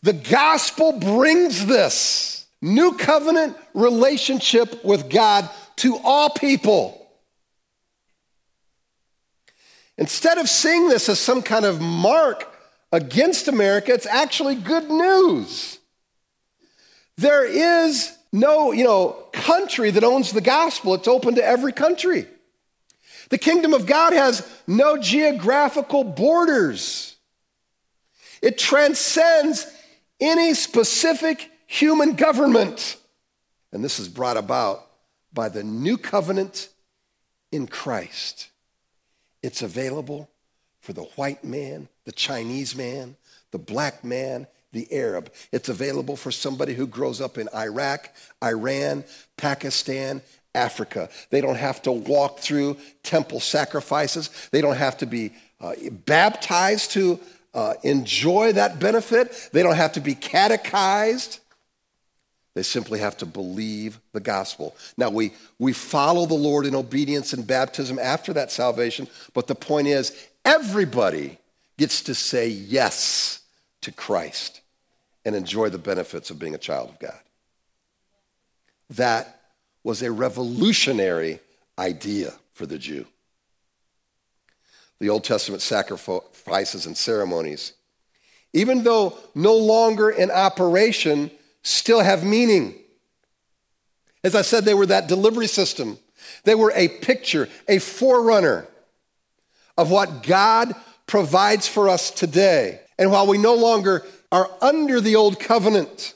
The 0.05 0.13
gospel 0.13 0.91
brings 0.91 1.65
this 1.65 2.45
new 2.61 2.95
covenant 2.95 3.57
relationship 3.73 4.85
with 4.85 5.09
God 5.09 5.49
to 5.77 5.97
all 6.03 6.29
people. 6.29 7.09
Instead 9.97 10.37
of 10.37 10.47
seeing 10.47 10.89
this 10.89 11.09
as 11.09 11.19
some 11.19 11.41
kind 11.41 11.65
of 11.65 11.81
mark 11.81 12.55
against 12.91 13.47
America, 13.47 13.95
it's 13.95 14.05
actually 14.05 14.53
good 14.53 14.91
news. 14.91 15.79
There 17.17 17.43
is 17.43 18.15
no, 18.31 18.73
you 18.73 18.83
know, 18.83 19.27
country 19.33 19.89
that 19.89 20.03
owns 20.03 20.31
the 20.31 20.39
gospel. 20.39 20.93
It's 20.93 21.07
open 21.07 21.33
to 21.33 21.43
every 21.43 21.71
country. 21.71 22.27
The 23.31 23.39
kingdom 23.39 23.73
of 23.73 23.87
God 23.87 24.13
has 24.13 24.47
no 24.67 24.99
geographical 24.99 26.03
borders. 26.03 27.15
It 28.43 28.59
transcends 28.59 29.65
any 30.19 30.53
specific 30.53 31.51
human 31.67 32.13
government. 32.15 32.97
And 33.71 33.83
this 33.83 33.99
is 33.99 34.07
brought 34.07 34.37
about 34.37 34.87
by 35.33 35.49
the 35.49 35.63
new 35.63 35.97
covenant 35.97 36.69
in 37.51 37.67
Christ. 37.67 38.49
It's 39.43 39.61
available 39.61 40.29
for 40.79 40.93
the 40.93 41.03
white 41.03 41.43
man, 41.43 41.87
the 42.05 42.11
Chinese 42.11 42.75
man, 42.75 43.15
the 43.51 43.57
black 43.57 44.03
man, 44.03 44.47
the 44.71 44.91
Arab. 44.91 45.31
It's 45.51 45.69
available 45.69 46.15
for 46.15 46.31
somebody 46.31 46.73
who 46.73 46.87
grows 46.87 47.21
up 47.21 47.37
in 47.37 47.49
Iraq, 47.55 48.13
Iran, 48.43 49.03
Pakistan, 49.37 50.21
Africa. 50.53 51.09
They 51.29 51.41
don't 51.41 51.57
have 51.57 51.81
to 51.83 51.91
walk 51.91 52.39
through 52.39 52.77
temple 53.03 53.39
sacrifices. 53.39 54.29
They 54.51 54.61
don't 54.61 54.77
have 54.77 54.97
to 54.97 55.05
be 55.05 55.33
uh, 55.59 55.73
baptized 56.05 56.91
to 56.91 57.19
uh, 57.55 57.73
enjoy 57.83 58.51
that 58.53 58.79
benefit. 58.79 59.49
They 59.53 59.63
don't 59.63 59.77
have 59.77 59.93
to 59.93 60.01
be 60.01 60.13
catechized. 60.13 61.39
They 62.53 62.63
simply 62.63 62.99
have 62.99 63.17
to 63.17 63.25
believe 63.25 63.99
the 64.11 64.19
gospel. 64.19 64.75
Now, 64.97 65.09
we, 65.09 65.33
we 65.57 65.73
follow 65.73 66.25
the 66.25 66.35
Lord 66.35 66.65
in 66.65 66.75
obedience 66.75 67.33
and 67.33 67.47
baptism 67.47 67.97
after 67.97 68.33
that 68.33 68.51
salvation, 68.51 69.07
but 69.33 69.47
the 69.47 69.55
point 69.55 69.87
is, 69.87 70.15
everybody 70.43 71.37
gets 71.77 72.01
to 72.03 72.13
say 72.15 72.47
yes 72.47 73.41
to 73.81 73.91
Christ 73.91 74.61
and 75.25 75.35
enjoy 75.35 75.69
the 75.69 75.77
benefits 75.77 76.29
of 76.29 76.39
being 76.39 76.55
a 76.55 76.59
child 76.59 76.89
of 76.89 76.99
God. 76.99 77.19
That 78.91 79.41
was 79.83 80.01
a 80.01 80.11
revolutionary 80.11 81.39
idea 81.77 82.33
for 82.53 82.65
the 82.65 82.77
Jew. 82.77 83.05
The 84.99 85.09
Old 85.09 85.23
Testament 85.23 85.61
sacrifices 85.61 86.85
and 86.85 86.95
ceremonies, 86.95 87.73
even 88.53 88.83
though 88.83 89.17
no 89.33 89.55
longer 89.55 90.09
in 90.09 90.31
operation, 90.31 91.31
still 91.63 91.99
have 91.99 92.23
meaning. 92.23 92.75
As 94.23 94.35
I 94.35 94.41
said, 94.41 94.65
they 94.65 94.73
were 94.73 94.85
that 94.87 95.07
delivery 95.07 95.47
system. 95.47 95.97
They 96.43 96.55
were 96.55 96.71
a 96.75 96.87
picture, 96.87 97.49
a 97.67 97.79
forerunner 97.79 98.67
of 99.77 99.91
what 99.91 100.23
God 100.23 100.73
provides 101.05 101.67
for 101.67 101.89
us 101.89 102.09
today. 102.09 102.79
And 102.97 103.11
while 103.11 103.27
we 103.27 103.37
no 103.37 103.55
longer 103.55 104.03
are 104.31 104.49
under 104.61 105.01
the 105.01 105.15
old 105.15 105.39
covenant, 105.39 106.13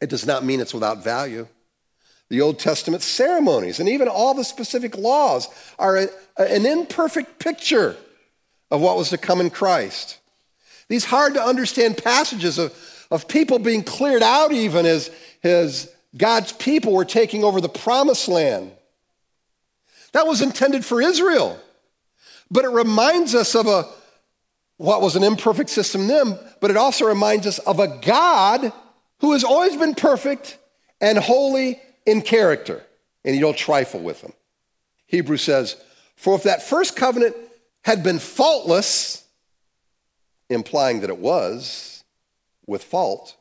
it 0.00 0.08
does 0.08 0.26
not 0.26 0.44
mean 0.44 0.60
it's 0.60 0.74
without 0.74 1.04
value. 1.04 1.46
The 2.30 2.40
Old 2.40 2.58
Testament 2.58 3.02
ceremonies 3.02 3.80
and 3.80 3.88
even 3.88 4.08
all 4.08 4.34
the 4.34 4.44
specific 4.44 4.96
laws 4.96 5.48
are 5.78 5.96
a, 5.96 6.08
an 6.38 6.64
imperfect 6.64 7.38
picture 7.38 7.96
of 8.70 8.80
what 8.80 8.96
was 8.96 9.10
to 9.10 9.18
come 9.18 9.40
in 9.40 9.50
Christ. 9.50 10.18
These 10.88 11.04
hard 11.04 11.34
to 11.34 11.42
understand 11.42 11.98
passages 12.02 12.56
of, 12.58 12.72
of 13.10 13.28
people 13.28 13.58
being 13.58 13.82
cleared 13.82 14.22
out, 14.22 14.52
even 14.52 14.86
as, 14.86 15.10
as 15.42 15.92
God's 16.16 16.52
people 16.52 16.92
were 16.92 17.04
taking 17.04 17.44
over 17.44 17.60
the 17.60 17.68
promised 17.68 18.28
land. 18.28 18.70
That 20.12 20.26
was 20.26 20.40
intended 20.40 20.84
for 20.84 21.02
Israel. 21.02 21.58
But 22.50 22.64
it 22.64 22.70
reminds 22.70 23.34
us 23.34 23.54
of 23.54 23.66
a 23.66 23.84
what 24.76 25.02
was 25.02 25.14
an 25.14 25.22
imperfect 25.22 25.68
system 25.68 26.06
then, 26.06 26.38
but 26.60 26.70
it 26.70 26.76
also 26.78 27.04
reminds 27.04 27.46
us 27.46 27.58
of 27.58 27.80
a 27.80 27.98
God 28.00 28.72
who 29.18 29.32
has 29.32 29.44
always 29.44 29.76
been 29.76 29.94
perfect 29.94 30.56
and 31.02 31.18
holy 31.18 31.78
in 32.06 32.22
character, 32.22 32.82
and 33.24 33.34
you 33.34 33.40
don't 33.40 33.56
trifle 33.56 34.00
with 34.00 34.22
them. 34.22 34.32
Hebrews 35.06 35.42
says, 35.42 35.76
For 36.16 36.34
if 36.34 36.44
that 36.44 36.62
first 36.62 36.96
covenant 36.96 37.36
had 37.82 38.02
been 38.02 38.18
faultless, 38.18 39.24
implying 40.48 41.00
that 41.00 41.10
it 41.10 41.18
was 41.18 42.04
with 42.66 42.84
fault, 42.84 43.36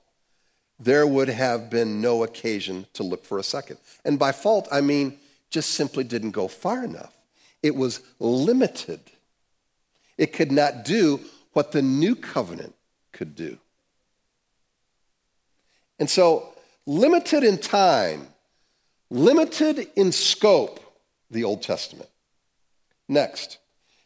there 0.80 1.06
would 1.06 1.28
have 1.28 1.70
been 1.70 2.02
no 2.02 2.24
occasion 2.24 2.86
to 2.94 3.04
look 3.04 3.26
for 3.26 3.38
a 3.38 3.44
second. 3.44 3.78
And 4.06 4.18
by 4.18 4.32
fault, 4.32 4.68
I 4.72 4.82
mean 4.82 5.20
just 5.50 5.72
simply 5.72 6.04
didn't 6.04 6.32
go 6.32 6.48
far 6.48 6.84
enough. 6.84 7.14
It 7.62 7.76
was 7.76 8.02
limited. 8.20 9.02
It 10.18 10.34
could 10.34 10.52
not 10.52 10.86
do 10.86 11.20
what 11.54 11.72
the 11.72 11.82
new 11.82 12.16
covenant 12.16 12.76
could 13.12 13.36
do. 13.36 13.58
And 15.98 16.10
so, 16.10 16.54
limited 16.86 17.44
in 17.44 17.58
time, 17.58 18.28
limited 19.10 19.88
in 19.96 20.12
scope, 20.12 20.80
the 21.32 21.44
Old 21.44 21.62
Testament. 21.62 22.10
Next 23.08 23.58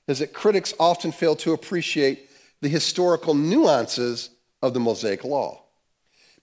is 0.07 0.19
that 0.19 0.33
critics 0.33 0.73
often 0.79 1.11
fail 1.11 1.35
to 1.37 1.53
appreciate 1.53 2.29
the 2.61 2.69
historical 2.69 3.33
nuances 3.33 4.29
of 4.61 4.73
the 4.73 4.79
Mosaic 4.79 5.23
Law. 5.23 5.61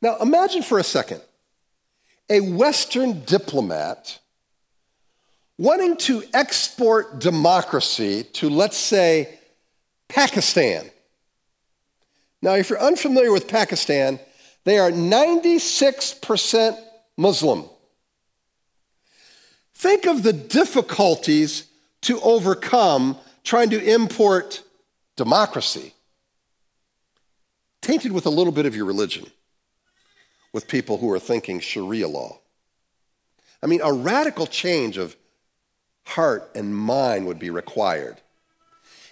Now, 0.03 0.17
imagine 0.19 0.63
for 0.63 0.79
a 0.79 0.85
second 0.85 1.21
a 2.29 2.41
Western 2.41 3.25
diplomat 3.25 4.19
wanting 5.59 5.97
to 5.97 6.23
export 6.33 7.19
democracy 7.19 8.23
to, 8.23 8.49
let's 8.49 8.77
say, 8.77 9.39
Pakistan. 10.09 10.89
Now, 12.41 12.55
if 12.55 12.71
you're 12.71 12.81
unfamiliar 12.81 13.33
with 13.33 13.49
Pakistan, 13.49 14.19
they 14.65 14.79
are 14.79 14.91
96% 14.91 16.79
Muslim. 17.17 17.65
Think 19.91 20.07
of 20.07 20.23
the 20.23 20.33
difficulties 20.33 21.67
to 22.03 22.21
overcome 22.21 23.19
trying 23.43 23.71
to 23.71 23.93
import 23.93 24.63
democracy, 25.17 25.95
tainted 27.83 28.13
with 28.13 28.25
a 28.25 28.31
little 28.31 28.53
bit 28.53 28.67
of 28.67 28.77
your 28.77 28.85
religion, 28.85 29.27
with 30.53 30.69
people 30.69 30.99
who 30.99 31.11
are 31.11 31.19
thinking 31.19 31.59
Sharia 31.59 32.07
law. 32.07 32.39
I 33.65 33.67
mean, 33.67 33.81
a 33.83 33.93
radical 33.93 34.47
change 34.47 34.97
of 34.97 35.17
heart 36.05 36.49
and 36.55 36.73
mind 36.73 37.27
would 37.27 37.41
be 37.41 37.51
required. 37.51 38.21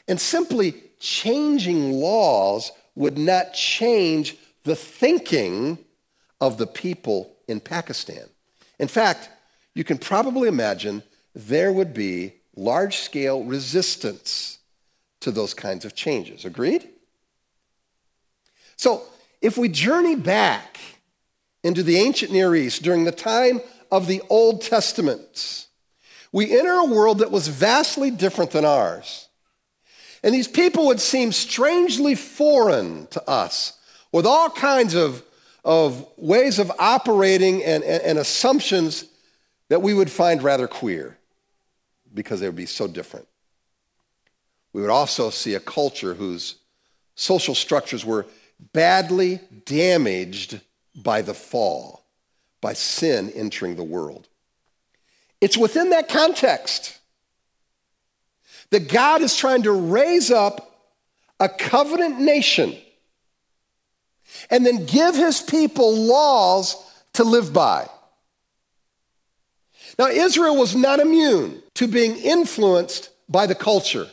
And 0.07 0.21
simply 0.21 0.75
changing 1.01 1.95
laws 1.95 2.71
would 2.95 3.19
not 3.19 3.53
change 3.53 4.37
the 4.63 4.77
thinking 4.77 5.79
of 6.41 6.57
the 6.57 6.69
people 6.69 7.35
in 7.49 7.59
Pakistan. 7.59 8.27
In 8.79 8.87
fact, 8.87 9.29
you 9.79 9.85
can 9.85 9.97
probably 9.97 10.49
imagine 10.49 11.05
there 11.37 11.73
would 11.73 11.95
be 11.95 12.33
large 12.57 12.97
scale 12.97 13.45
resistance 13.45 14.59
to 15.21 15.31
those 15.31 15.55
kinds 15.55 15.85
of 15.85 15.95
changes. 15.95 16.45
Agreed? 16.45 16.89
So, 18.75 19.05
if 19.41 19.57
we 19.57 19.69
journey 19.69 20.17
back 20.17 20.81
into 21.63 21.85
the 21.85 21.97
ancient 21.97 22.33
Near 22.33 22.57
East 22.57 22.83
during 22.83 23.05
the 23.05 23.13
time 23.13 23.61
of 23.93 24.09
the 24.09 24.21
Old 24.29 24.63
Testament, 24.63 25.69
we 26.33 26.59
enter 26.59 26.73
a 26.73 26.85
world 26.85 27.21
that 27.21 27.31
was 27.31 27.47
vastly 27.47 28.11
different 28.11 28.51
than 28.51 28.65
ours. 28.65 29.29
And 30.25 30.35
these 30.35 30.49
people 30.49 30.87
would 30.87 31.01
seem 31.01 31.31
strangely 31.31 32.17
foreign 32.17 33.07
to 33.13 33.23
us, 33.31 33.79
with 34.11 34.27
all 34.27 34.51
kinds 34.51 34.97
of, 34.97 35.23
of 35.65 36.05
ways 36.17 36.59
of 36.59 36.73
operating 36.81 37.63
and, 37.63 37.85
and, 37.85 38.03
and 38.03 38.19
assumptions 38.19 39.05
that 39.69 39.83
we 39.83 39.95
would 39.95 40.11
find 40.11 40.43
rather 40.43 40.67
queer 40.67 41.17
because 42.13 42.41
they 42.41 42.47
would 42.47 42.57
be 42.57 42.67
so 42.67 42.87
different. 42.87 43.29
We 44.73 44.81
would 44.81 44.91
also 44.91 45.31
see 45.31 45.55
a 45.55 45.61
culture 45.61 46.15
whose 46.15 46.57
social 47.15 47.55
structures 47.55 48.05
were 48.05 48.27
badly 48.73 49.41
damaged 49.67 50.61
by 50.95 51.23
the 51.23 51.35
fall, 51.35 52.05
by 52.61 52.73
sin 52.73 53.31
entering 53.35 53.77
the 53.77 53.85
world. 53.85 54.29
It's 55.41 55.57
within 55.57 55.91
that 55.91 56.09
context 56.09 56.99
that 58.71 58.89
God 58.89 59.23
is 59.23 59.37
trying 59.37 59.63
to 59.63 59.73
raise 59.73 60.31
up 60.31 60.65
a 61.41 61.49
covenant 61.49 62.21
nation 62.21 62.77
and 64.51 64.67
then 64.67 64.85
give 64.87 65.15
his 65.15 65.41
people 65.41 65.95
laws 65.97 66.77
to 67.15 67.25
live 67.25 67.53
by. 67.53 67.89
Now, 69.99 70.07
Israel 70.07 70.57
was 70.57 70.77
not 70.77 71.01
immune 71.01 71.63
to 71.75 71.89
being 71.89 72.17
influenced 72.17 73.11
by 73.29 73.47
the 73.47 73.55
culture. 73.55 74.07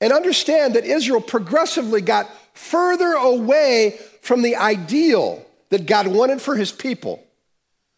And 0.00 0.12
understand 0.12 0.74
that 0.74 0.84
Israel 0.84 1.20
progressively 1.20 2.00
got 2.00 2.30
further 2.54 3.12
away 3.12 3.98
from 4.22 4.42
the 4.42 4.56
ideal 4.56 5.44
that 5.70 5.86
God 5.86 6.06
wanted 6.06 6.40
for 6.40 6.54
his 6.54 6.70
people, 6.70 7.24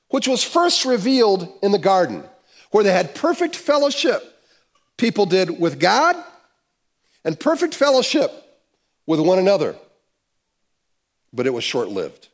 which 0.09 0.27
was 0.27 0.43
first 0.43 0.87
revealed 0.87 1.47
in 1.63 1.73
the 1.73 1.79
garden, 1.79 2.25
where 2.71 2.83
they 2.83 2.93
had 2.93 3.15
perfect 3.15 3.55
fellowship 3.55 4.23
people 4.97 5.27
did 5.27 5.59
with 5.59 5.81
God 5.81 6.17
and 7.25 7.39
perfect 7.39 7.75
fellowship 7.75 8.33
with 9.07 9.21
one 9.21 9.39
another. 9.39 9.75
But 11.33 11.47
it 11.47 11.51
was 11.51 11.65
short 11.65 11.89
lived. 11.89 12.29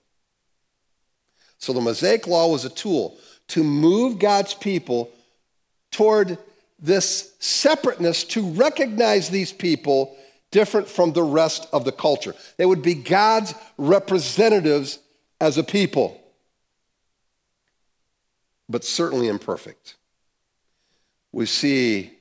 So 1.59 1.73
the 1.73 1.81
Mosaic 1.81 2.27
Law 2.27 2.49
was 2.51 2.65
a 2.65 2.71
tool 2.71 3.19
to 3.49 3.63
move 3.63 4.19
God's 4.19 4.55
people 4.55 5.11
toward 5.91 6.39
this 6.79 7.35
separateness, 7.39 8.25
to 8.25 8.51
recognize 8.51 9.31
these 9.31 9.53
people 9.53 10.17
different 10.51 10.89
from 10.89 11.13
the 11.13 11.23
rest 11.23 11.67
of 11.73 11.85
the 11.85 11.93
culture. 11.93 12.35
They 12.57 12.67
would 12.67 12.83
be 12.83 12.95
God's 12.95 13.55
representatives 13.79 14.99
as 15.41 15.59
a 15.59 15.65
people, 15.65 16.21
but 18.69 18.85
certainly 18.85 19.29
imperfect. 19.29 19.97
We 21.33 21.47
see 21.47 22.17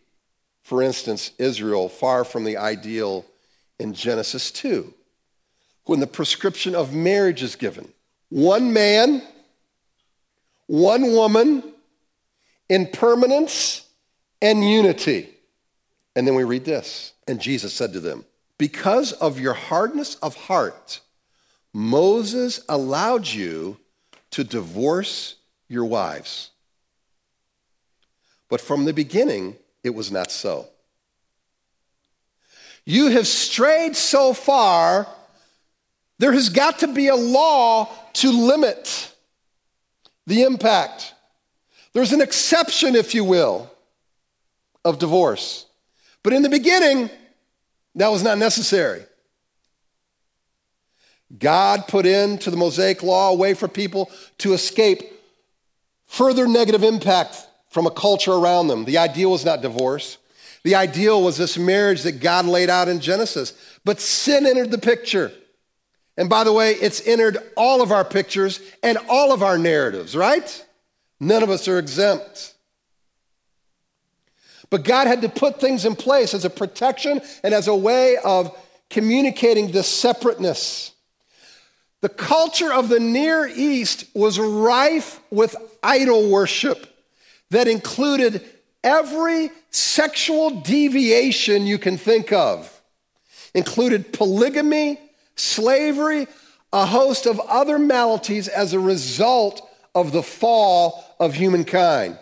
for 0.66 0.82
instance, 0.82 1.30
Israel 1.38 1.88
far 1.88 2.24
from 2.24 2.44
the 2.44 2.58
ideal 2.58 3.24
in 3.80 3.94
Genesis 3.94 4.50
2, 4.50 4.92
when 5.84 6.00
the 6.00 6.08
prescription 6.08 6.74
of 6.74 6.92
marriage 6.92 7.44
is 7.44 7.56
given. 7.56 7.94
One 8.30 8.74
man, 8.74 9.22
one 10.68 11.12
woman, 11.14 11.64
in 12.70 12.88
permanence 12.88 13.88
and 14.42 14.68
unity. 14.68 15.30
And 16.16 16.28
then 16.28 16.36
we 16.36 16.44
read 16.44 16.66
this. 16.66 17.14
And 17.28 17.40
Jesus 17.40 17.74
said 17.74 17.94
to 17.94 18.00
them, 18.00 18.26
Because 18.58 19.12
of 19.14 19.40
your 19.40 19.54
hardness 19.54 20.16
of 20.16 20.36
heart, 20.36 21.02
Moses 21.74 22.62
allowed 22.70 23.28
you 23.28 23.78
to 24.32 24.44
divorce 24.44 25.36
your 25.68 25.86
wives. 25.86 26.52
But 28.50 28.62
from 28.62 28.86
the 28.86 28.94
beginning, 28.94 29.56
it 29.84 29.94
was 29.94 30.12
not 30.12 30.32
so. 30.32 30.68
You 32.86 33.08
have 33.08 33.26
strayed 33.26 33.96
so 33.96 34.34
far, 34.34 35.08
there 36.20 36.32
has 36.32 36.50
got 36.50 36.80
to 36.80 36.88
be 36.88 37.08
a 37.08 37.16
law 37.16 37.90
to 38.14 38.32
limit 38.32 39.15
the 40.28 40.44
impact. 40.44 41.14
There's 41.94 42.14
an 42.14 42.22
exception, 42.22 42.96
if 42.96 43.14
you 43.14 43.24
will, 43.24 43.72
of 44.84 45.00
divorce. 45.00 45.66
But 46.24 46.34
in 46.34 46.42
the 46.42 46.50
beginning, 46.50 47.10
that 47.96 48.10
was 48.10 48.24
not 48.24 48.38
necessary. 48.38 49.06
God 51.38 51.88
put 51.88 52.06
into 52.06 52.52
the 52.52 52.58
Mosaic 52.58 53.02
law 53.02 53.32
a 53.32 53.36
way 53.36 53.54
for 53.54 53.68
people 53.68 54.12
to 54.40 54.54
escape 54.54 55.04
further 56.06 56.48
negative 56.48 56.84
impact 56.84 57.48
from 57.70 57.88
a 57.88 57.92
culture 57.92 58.34
around 58.34 58.68
them. 58.68 58.86
The 58.86 58.98
ideal 58.98 59.32
was 59.32 59.44
not 59.44 59.62
divorce. 59.62 60.18
The 60.64 60.76
ideal 60.76 61.22
was 61.22 61.38
this 61.38 61.58
marriage 61.58 62.04
that 62.04 62.20
God 62.22 62.46
laid 62.46 62.70
out 62.70 62.88
in 62.88 63.00
Genesis. 63.00 63.54
But 63.84 64.00
sin 64.00 64.46
entered 64.46 64.72
the 64.72 64.78
picture. 64.78 65.32
And 66.18 66.30
by 66.30 66.44
the 66.44 66.54
way, 66.54 66.72
it's 66.72 67.06
entered 67.06 67.38
all 67.58 67.82
of 67.82 67.92
our 67.92 68.06
pictures 68.06 68.62
and 68.82 68.98
all 69.10 69.34
of 69.34 69.44
our 69.44 69.58
narratives, 69.58 70.16
right? 70.16 70.66
None 71.20 71.44
of 71.44 71.50
us 71.50 71.68
are 71.68 71.80
exempt. 71.80 72.54
But 74.70 74.84
God 74.84 75.08
had 75.08 75.22
to 75.22 75.30
put 75.30 75.60
things 75.60 75.86
in 75.86 75.96
place 75.96 76.34
as 76.34 76.46
a 76.46 76.50
protection 76.50 77.22
and 77.44 77.54
as 77.54 77.68
a 77.68 77.76
way 77.76 78.18
of 78.18 78.56
communicating 78.90 79.72
this 79.72 79.88
separateness. 79.88 80.92
The 82.02 82.10
culture 82.10 82.72
of 82.72 82.90
the 82.90 83.00
Near 83.00 83.48
East 83.48 84.06
was 84.14 84.40
rife 84.40 85.20
with 85.32 85.56
idol 85.82 86.30
worship 86.30 86.88
that 87.52 87.68
included 87.68 88.46
every 88.84 89.50
sexual 89.72 90.62
deviation 90.62 91.66
you 91.66 91.78
can 91.78 91.98
think 91.98 92.32
of, 92.32 92.72
included 93.54 94.14
polygamy, 94.14 95.00
slavery, 95.36 96.28
a 96.72 96.86
host 96.86 97.26
of 97.26 97.40
other 97.40 97.80
maladies 97.80 98.48
as 98.48 98.74
a 98.74 98.80
result 98.80 99.68
of 99.94 100.12
the 100.12 100.24
fall 100.24 101.04
of 101.20 101.34
humankind. 101.34 102.18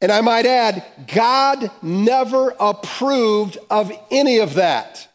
And 0.00 0.12
I 0.12 0.20
might 0.20 0.46
add, 0.46 0.84
God 1.12 1.70
never 1.82 2.54
approved 2.60 3.58
of 3.68 3.90
any 4.10 4.38
of 4.38 4.54
that. 4.54 5.08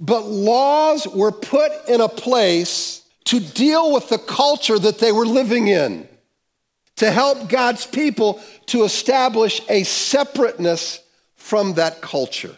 But 0.00 0.26
laws 0.26 1.06
were 1.06 1.32
put 1.32 1.70
in 1.88 2.00
a 2.00 2.08
place 2.08 3.04
to 3.26 3.40
deal 3.40 3.92
with 3.92 4.08
the 4.08 4.18
culture 4.18 4.78
that 4.78 4.98
they 4.98 5.12
were 5.12 5.26
living 5.26 5.68
in, 5.68 6.08
to 6.96 7.10
help 7.10 7.48
God's 7.48 7.86
people 7.86 8.40
to 8.66 8.84
establish 8.84 9.60
a 9.68 9.84
separateness 9.84 11.00
from 11.34 11.74
that 11.74 12.00
culture. 12.00 12.56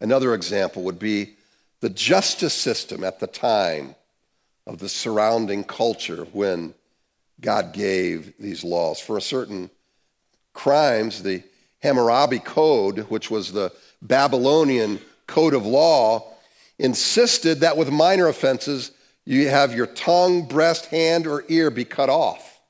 Another 0.00 0.34
example 0.34 0.82
would 0.84 0.98
be 0.98 1.34
the 1.80 1.90
justice 1.90 2.54
system 2.54 3.04
at 3.04 3.20
the 3.20 3.26
time 3.26 3.94
of 4.66 4.78
the 4.78 4.88
surrounding 4.88 5.64
culture 5.64 6.26
when 6.32 6.74
God 7.40 7.72
gave 7.72 8.34
these 8.38 8.64
laws. 8.64 9.00
For 9.00 9.18
certain 9.20 9.70
crimes, 10.52 11.22
the 11.22 11.42
Hammurabi 11.82 12.38
Code, 12.38 13.00
which 13.10 13.30
was 13.30 13.52
the 13.52 13.72
Babylonian 14.02 15.00
code 15.26 15.54
of 15.54 15.64
law, 15.64 16.34
insisted 16.78 17.60
that 17.60 17.76
with 17.76 17.90
minor 17.90 18.28
offenses, 18.28 18.92
you 19.24 19.48
have 19.48 19.74
your 19.74 19.86
tongue, 19.86 20.46
breast, 20.46 20.86
hand, 20.86 21.26
or 21.26 21.44
ear 21.48 21.70
be 21.70 21.84
cut 21.84 22.08
off. 22.08 22.60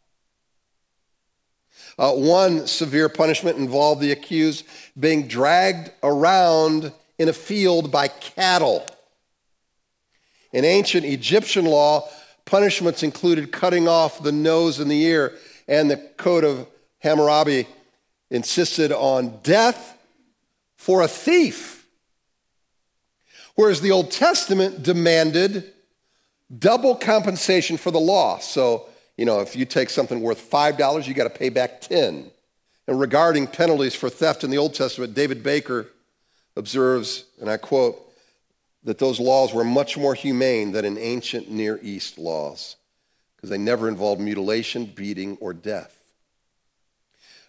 Uh, 1.98 2.12
one 2.12 2.66
severe 2.66 3.08
punishment 3.08 3.58
involved 3.58 4.00
the 4.00 4.12
accused 4.12 4.64
being 4.98 5.28
dragged 5.28 5.90
around 6.02 6.92
in 7.20 7.28
a 7.28 7.34
field 7.34 7.92
by 7.92 8.08
cattle. 8.08 8.82
In 10.54 10.64
ancient 10.64 11.04
Egyptian 11.04 11.66
law, 11.66 12.08
punishments 12.46 13.02
included 13.02 13.52
cutting 13.52 13.86
off 13.86 14.22
the 14.22 14.32
nose 14.32 14.80
and 14.80 14.90
the 14.90 15.02
ear, 15.02 15.34
and 15.68 15.90
the 15.90 15.98
Code 16.16 16.44
of 16.44 16.66
Hammurabi 17.00 17.66
insisted 18.30 18.90
on 18.90 19.38
death 19.42 19.98
for 20.76 21.02
a 21.02 21.08
thief. 21.08 21.86
Whereas 23.54 23.82
the 23.82 23.90
Old 23.90 24.10
Testament 24.10 24.82
demanded 24.82 25.74
double 26.58 26.94
compensation 26.94 27.76
for 27.76 27.90
the 27.90 28.00
loss. 28.00 28.50
So, 28.50 28.86
you 29.18 29.26
know, 29.26 29.40
if 29.40 29.54
you 29.54 29.66
take 29.66 29.90
something 29.90 30.22
worth 30.22 30.50
$5, 30.50 31.06
you 31.06 31.12
got 31.12 31.24
to 31.24 31.38
pay 31.38 31.50
back 31.50 31.82
10. 31.82 32.30
And 32.86 32.98
regarding 32.98 33.46
penalties 33.46 33.94
for 33.94 34.08
theft 34.08 34.42
in 34.42 34.48
the 34.48 34.56
Old 34.56 34.72
Testament, 34.72 35.12
David 35.12 35.42
Baker 35.42 35.86
observes, 36.60 37.24
and 37.40 37.50
I 37.50 37.56
quote, 37.56 38.06
that 38.84 38.98
those 38.98 39.18
laws 39.18 39.52
were 39.52 39.64
much 39.64 39.98
more 39.98 40.14
humane 40.14 40.72
than 40.72 40.84
in 40.84 40.96
ancient 40.96 41.50
Near 41.50 41.80
East 41.82 42.18
laws 42.18 42.76
because 43.36 43.50
they 43.50 43.58
never 43.58 43.88
involved 43.88 44.20
mutilation, 44.20 44.84
beating, 44.84 45.36
or 45.40 45.52
death. 45.52 45.96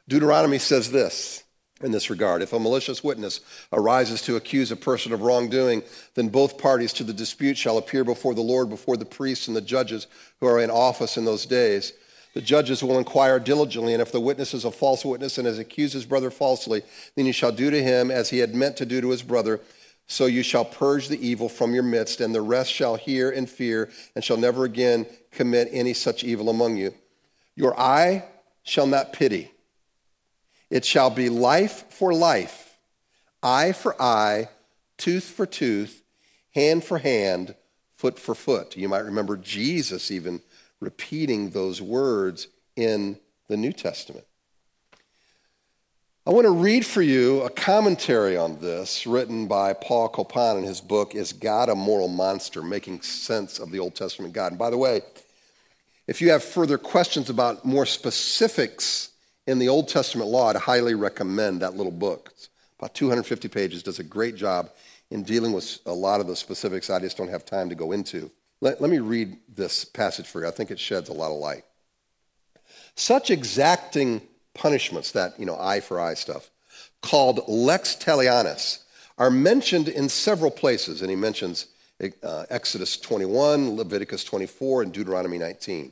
Deuteronomy 0.08 0.58
says 0.58 0.91
this 0.91 1.43
in 1.82 1.91
this 1.91 2.10
regard 2.10 2.41
If 2.41 2.54
a 2.54 2.60
malicious 2.60 3.04
witness 3.04 3.41
arises 3.71 4.21
to 4.24 4.36
accuse 4.36 4.71
a 4.71 4.76
person 4.76 5.13
of 5.13 5.21
wrongdoing, 5.21 5.84
then 6.15 6.30
both 6.30 6.58
parties 6.58 6.93
to 6.93 7.04
the 7.04 7.13
dispute 7.13 7.58
shall 7.58 7.78
appear 7.78 8.04
before 8.04 8.34
the 8.34 8.41
Lord, 8.41 8.69
before 8.69 8.97
the 8.97 9.06
priests 9.06 9.47
and 9.47 9.56
the 9.56 9.62
judges 9.62 10.08
who 10.39 10.47
are 10.47 10.60
in 10.60 10.69
office 10.69 11.17
in 11.17 11.26
those 11.26 11.45
days. 11.45 11.93
The 12.34 12.41
judges 12.41 12.82
will 12.82 12.98
inquire 12.98 13.39
diligently, 13.39 13.94
and 13.94 14.02
if 14.02 14.12
the 14.12 14.22
witness 14.22 14.54
is 14.54 14.63
a 14.63 14.72
false 14.72 15.04
witness 15.04 15.38
and 15.38 15.46
has 15.46 15.60
accused 15.60 15.94
his 15.94 16.06
brother 16.06 16.32
falsely, 16.32 16.82
then 17.15 17.26
you 17.26 17.34
shall 17.34 17.52
do 17.52 17.70
to 17.70 17.84
him 17.84 18.10
as 18.10 18.30
he 18.30 18.39
had 18.39 18.56
meant 18.56 18.78
to 18.78 18.86
do 18.86 19.02
to 19.02 19.10
his 19.10 19.22
brother. 19.22 19.60
So 20.08 20.26
you 20.26 20.44
shall 20.44 20.65
purge 20.65 21.08
the 21.08 21.26
evil 21.26 21.50
from 21.50 21.74
your 21.74 21.84
midst, 21.84 22.22
and 22.22 22.34
the 22.34 22.41
rest 22.41 22.72
shall 22.72 22.96
hear 22.96 23.30
and 23.32 23.50
fear, 23.50 23.89
and 24.15 24.24
shall 24.24 24.38
never 24.38 24.63
again 24.63 25.06
commit 25.32 25.70
any 25.72 25.94
such 25.94 26.24
evil 26.24 26.50
among 26.50 26.78
you. 26.78 26.94
Your 27.56 27.78
eye 27.80 28.26
shall 28.63 28.88
not 28.88 29.13
pity. 29.13 29.52
It 30.70 30.86
shall 30.86 31.10
be 31.10 31.28
life 31.28 31.86
for 31.89 32.13
life, 32.13 32.78
eye 33.44 33.74
for 33.74 34.02
eye, 34.02 34.48
tooth 34.98 35.26
for 35.26 35.46
tooth, 35.46 36.02
hand 36.54 36.84
for 36.84 36.98
hand, 37.00 37.56
foot 37.96 38.17
for 38.17 38.34
foot. 38.36 38.78
You 38.78 38.88
might 38.88 39.06
remember 39.06 39.36
Jesus 39.36 40.12
even 40.12 40.41
repeating 40.82 41.52
those 41.52 41.82
words 41.82 42.48
in 42.76 43.17
the 43.48 43.56
New 43.56 43.72
Testament. 43.72 44.26
I 46.26 46.32
want 46.32 46.46
to 46.46 46.52
read 46.52 46.86
for 46.86 47.02
you 47.02 47.41
a 47.41 47.50
commentary 47.50 48.38
on 48.38 48.60
this 48.60 49.08
written 49.08 49.48
by 49.48 49.74
Paul 49.74 50.08
Copan 50.10 50.58
in 50.58 50.63
his 50.63 50.80
book, 50.80 51.15
Is 51.15 51.34
God 51.34 51.70
a 51.70 51.76
Moral 51.76 52.08
Monster? 52.08 52.62
Making 52.62 53.02
Sense 53.02 53.58
of 53.58 53.72
the 53.72 53.80
Old 53.80 53.96
Testament 53.96 54.34
God. 54.34 54.52
And 54.52 54.60
by 54.60 54.70
the 54.70 54.78
way, 54.78 55.02
if 56.08 56.22
you 56.22 56.30
have 56.30 56.44
further 56.44 56.78
questions 56.78 57.30
about 57.30 57.65
more 57.65 57.86
specifics 57.86 59.10
in 59.48 59.58
the 59.58 59.70
Old 59.70 59.88
Testament 59.88 60.30
law, 60.30 60.50
I'd 60.50 60.58
highly 60.58 60.94
recommend 60.94 61.62
that 61.62 61.76
little 61.76 61.91
book. 61.91 62.30
It's 62.34 62.50
about 62.78 62.94
250 62.94 63.48
pages, 63.48 63.82
does 63.82 64.00
a 64.00 64.04
great 64.04 64.36
job 64.36 64.70
in 65.10 65.24
dealing 65.24 65.54
with 65.54 65.80
a 65.86 65.94
lot 65.94 66.22
of 66.22 66.28
the 66.28 66.36
specifics 66.36 66.89
I 66.89 67.00
just 67.00 67.17
don't 67.17 67.30
have 67.30 67.46
time 67.46 67.70
to 67.70 67.76
go 67.76 67.91
into. 67.91 68.30
Let, 68.62 68.80
let 68.80 68.89
me 68.91 69.00
read 69.00 69.38
this 69.54 69.84
passage 69.84 70.28
for 70.28 70.41
you. 70.41 70.47
I 70.47 70.52
think 70.52 70.71
it 70.71 70.80
sheds 70.80 71.10
a 71.10 71.13
lot 71.13 71.32
of 71.32 71.39
light. 71.39 71.63
Such 72.95 73.32
exacting 73.32 74.21
punishments, 74.54 75.12
that, 75.12 75.39
you 75.39 75.45
know, 75.45 75.58
eye 75.60 75.80
for 75.80 76.00
eye 76.00 76.13
stuff, 76.13 76.52
called 77.02 77.41
lex 77.47 77.95
talionis, 77.95 78.84
are 79.17 79.32
mentioned 79.32 79.88
in 79.88 80.10
several 80.10 80.52
places. 80.52 81.02
And 81.02 81.10
he 81.10 81.15
mentions 81.15 81.67
uh, 82.24 82.45
Exodus 82.50 82.97
21, 82.97 83.76
Leviticus 83.76 84.24
24, 84.24 84.84
and 84.84 84.93
Deuteronomy 84.93 85.38
19. 85.38 85.91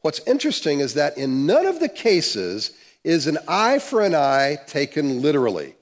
What's 0.00 0.20
interesting 0.26 0.80
is 0.80 0.94
that 0.94 1.18
in 1.18 1.46
none 1.46 1.66
of 1.66 1.80
the 1.80 1.88
cases 1.88 2.72
is 3.04 3.26
an 3.26 3.38
eye 3.48 3.78
for 3.78 4.02
an 4.02 4.14
eye 4.14 4.58
taken 4.66 5.22
literally. 5.22 5.74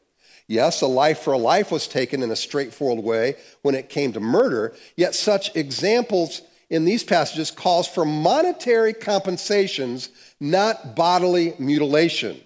Yes, 0.48 0.80
a 0.80 0.86
life 0.86 1.20
for 1.20 1.32
a 1.32 1.38
life 1.38 1.72
was 1.72 1.88
taken 1.88 2.22
in 2.22 2.30
a 2.30 2.36
straightforward 2.36 3.04
way 3.04 3.36
when 3.62 3.74
it 3.74 3.88
came 3.88 4.12
to 4.12 4.20
murder, 4.20 4.74
yet 4.94 5.14
such 5.14 5.54
examples 5.56 6.42
in 6.70 6.84
these 6.84 7.04
passages 7.04 7.50
calls 7.50 7.88
for 7.88 8.04
monetary 8.04 8.92
compensations, 8.92 10.08
not 10.40 10.94
bodily 10.94 11.54
mutilation. 11.58 12.40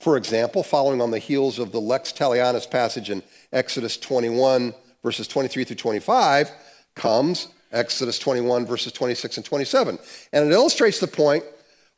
For 0.00 0.16
example, 0.18 0.62
following 0.62 1.00
on 1.00 1.10
the 1.10 1.18
heels 1.18 1.58
of 1.58 1.72
the 1.72 1.80
Lex 1.80 2.12
Talionis 2.12 2.70
passage 2.70 3.08
in 3.08 3.22
Exodus 3.52 3.96
21, 3.96 4.74
verses 5.02 5.26
23 5.26 5.64
through 5.64 5.76
25, 5.76 6.50
comes 6.94 7.48
Exodus 7.72 8.18
21, 8.18 8.66
verses 8.66 8.92
26 8.92 9.38
and 9.38 9.46
27. 9.46 9.98
And 10.32 10.46
it 10.46 10.52
illustrates 10.52 11.00
the 11.00 11.06
point 11.06 11.44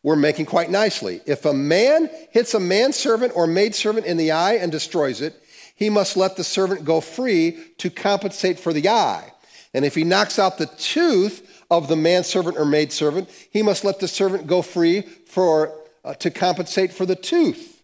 we're 0.07 0.15
making 0.15 0.47
quite 0.47 0.71
nicely. 0.71 1.21
If 1.27 1.47
a 1.47 1.53
man 1.53 2.09
hits 2.31 2.55
a 2.55 2.61
manservant 2.61 3.33
or 3.35 3.49
maidservant 3.49 4.07
in 4.07 4.17
the 4.17 4.31
eye 4.31 4.53
and 4.53 4.71
destroys 4.71 5.21
it, 5.21 5.35
he 5.75 5.91
must 5.91 6.17
let 6.17 6.37
the 6.37 6.45
servant 6.45 6.85
go 6.85 7.01
free 7.01 7.59
to 7.79 7.91
compensate 7.91 8.61
for 8.61 8.73
the 8.73 8.89
eye. 8.89 9.33
And 9.75 9.85
if 9.85 9.97
he 9.97 10.05
knocks 10.05 10.39
out 10.39 10.59
the 10.59 10.67
tooth 10.67 11.65
of 11.73 11.89
the 11.89 11.97
manservant 11.97 12.57
or 12.57 12.65
maidservant, 12.65 13.29
he 13.51 13.63
must 13.65 13.85
let 13.85 13.99
the 13.99 14.07
servant 14.07 14.47
go 14.47 14.63
free 14.63 15.01
for, 15.01 15.75
uh, 16.05 16.15
to 16.15 16.31
compensate 16.31 16.93
for 16.93 17.05
the 17.05 17.17
tooth. 17.17 17.83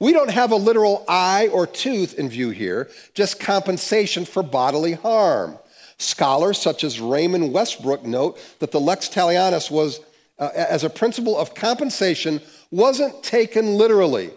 We 0.00 0.12
don't 0.12 0.32
have 0.32 0.50
a 0.50 0.56
literal 0.56 1.04
eye 1.06 1.48
or 1.52 1.68
tooth 1.68 2.18
in 2.18 2.28
view 2.28 2.50
here, 2.50 2.90
just 3.14 3.38
compensation 3.38 4.24
for 4.24 4.42
bodily 4.42 4.94
harm. 4.94 5.60
Scholars 5.96 6.58
such 6.58 6.82
as 6.82 7.00
Raymond 7.00 7.52
Westbrook 7.52 8.04
note 8.04 8.36
that 8.58 8.72
the 8.72 8.80
lex 8.80 9.08
talionis 9.08 9.70
was 9.70 10.00
uh, 10.42 10.50
as 10.54 10.82
a 10.82 10.90
principle 10.90 11.38
of 11.38 11.54
compensation 11.54 12.40
wasn't 12.70 13.22
taken 13.22 13.74
literally. 13.74 14.30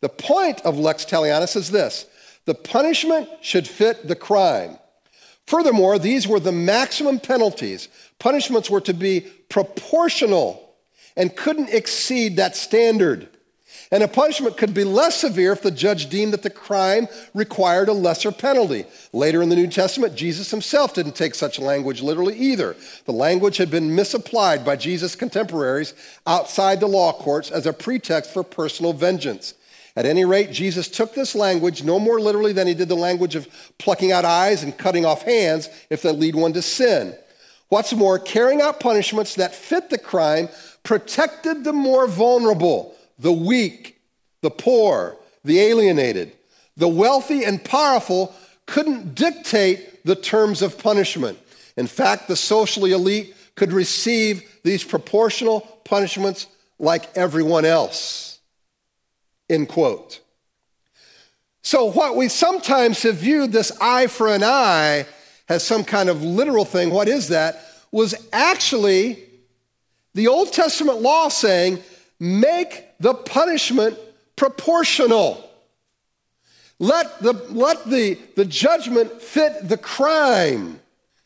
The 0.00 0.08
point 0.08 0.60
of 0.60 0.78
lex 0.78 1.04
talionis 1.04 1.56
is 1.56 1.70
this 1.70 2.06
the 2.44 2.54
punishment 2.54 3.28
should 3.40 3.66
fit 3.66 4.06
the 4.06 4.16
crime. 4.16 4.78
Furthermore, 5.46 5.98
these 5.98 6.28
were 6.28 6.38
the 6.38 6.52
maximum 6.52 7.18
penalties. 7.18 7.88
Punishments 8.20 8.70
were 8.70 8.80
to 8.82 8.94
be 8.94 9.22
proportional 9.48 10.76
and 11.16 11.34
couldn't 11.34 11.70
exceed 11.70 12.36
that 12.36 12.54
standard. 12.54 13.28
And 13.92 14.04
a 14.04 14.08
punishment 14.08 14.56
could 14.56 14.72
be 14.72 14.84
less 14.84 15.16
severe 15.16 15.52
if 15.52 15.62
the 15.62 15.70
judge 15.72 16.08
deemed 16.08 16.32
that 16.32 16.42
the 16.42 16.50
crime 16.50 17.08
required 17.34 17.88
a 17.88 17.92
lesser 17.92 18.30
penalty. 18.30 18.84
Later 19.12 19.42
in 19.42 19.48
the 19.48 19.56
New 19.56 19.66
Testament, 19.66 20.14
Jesus 20.14 20.52
himself 20.52 20.94
didn't 20.94 21.16
take 21.16 21.34
such 21.34 21.58
language 21.58 22.00
literally 22.00 22.36
either. 22.36 22.76
The 23.06 23.12
language 23.12 23.56
had 23.56 23.68
been 23.68 23.96
misapplied 23.96 24.64
by 24.64 24.76
Jesus' 24.76 25.16
contemporaries 25.16 25.94
outside 26.24 26.78
the 26.78 26.86
law 26.86 27.12
courts 27.12 27.50
as 27.50 27.66
a 27.66 27.72
pretext 27.72 28.32
for 28.32 28.44
personal 28.44 28.92
vengeance. 28.92 29.54
At 29.96 30.06
any 30.06 30.24
rate, 30.24 30.52
Jesus 30.52 30.86
took 30.86 31.14
this 31.14 31.34
language 31.34 31.82
no 31.82 31.98
more 31.98 32.20
literally 32.20 32.52
than 32.52 32.68
he 32.68 32.74
did 32.74 32.88
the 32.88 32.94
language 32.94 33.34
of 33.34 33.48
plucking 33.78 34.12
out 34.12 34.24
eyes 34.24 34.62
and 34.62 34.78
cutting 34.78 35.04
off 35.04 35.22
hands 35.22 35.68
if 35.90 36.02
they 36.02 36.12
lead 36.12 36.36
one 36.36 36.52
to 36.52 36.62
sin. 36.62 37.12
What's 37.70 37.92
more, 37.92 38.20
carrying 38.20 38.60
out 38.60 38.78
punishments 38.78 39.34
that 39.34 39.52
fit 39.52 39.90
the 39.90 39.98
crime 39.98 40.48
protected 40.84 41.64
the 41.64 41.72
more 41.72 42.06
vulnerable 42.06 42.94
the 43.20 43.32
weak, 43.32 44.00
the 44.40 44.50
poor, 44.50 45.16
the 45.44 45.60
alienated. 45.60 46.32
The 46.76 46.88
wealthy 46.88 47.44
and 47.44 47.62
powerful 47.62 48.34
couldn't 48.66 49.14
dictate 49.14 50.04
the 50.04 50.16
terms 50.16 50.62
of 50.62 50.78
punishment. 50.78 51.38
In 51.76 51.86
fact, 51.86 52.28
the 52.28 52.36
socially 52.36 52.92
elite 52.92 53.34
could 53.54 53.72
receive 53.72 54.42
these 54.64 54.82
proportional 54.82 55.60
punishments 55.84 56.46
like 56.78 57.14
everyone 57.16 57.64
else. 57.64 58.38
End 59.48 59.68
quote. 59.68 60.20
So, 61.62 61.90
what 61.92 62.16
we 62.16 62.28
sometimes 62.28 63.02
have 63.02 63.16
viewed 63.16 63.52
this 63.52 63.70
eye 63.80 64.06
for 64.06 64.28
an 64.28 64.42
eye 64.42 65.06
as 65.48 65.66
some 65.66 65.84
kind 65.84 66.08
of 66.08 66.22
literal 66.22 66.64
thing, 66.64 66.90
what 66.90 67.08
is 67.08 67.28
that? 67.28 67.62
Was 67.92 68.14
actually 68.32 69.22
the 70.14 70.28
Old 70.28 70.52
Testament 70.52 71.02
law 71.02 71.28
saying, 71.28 71.82
make 72.20 72.84
the 73.00 73.14
punishment 73.14 73.98
proportional. 74.36 75.50
Let 76.78 77.20
the, 77.20 77.32
let 77.50 77.84
the, 77.86 78.18
the 78.36 78.44
judgment 78.44 79.20
fit 79.20 79.68
the 79.68 79.76
crime. 79.76 80.78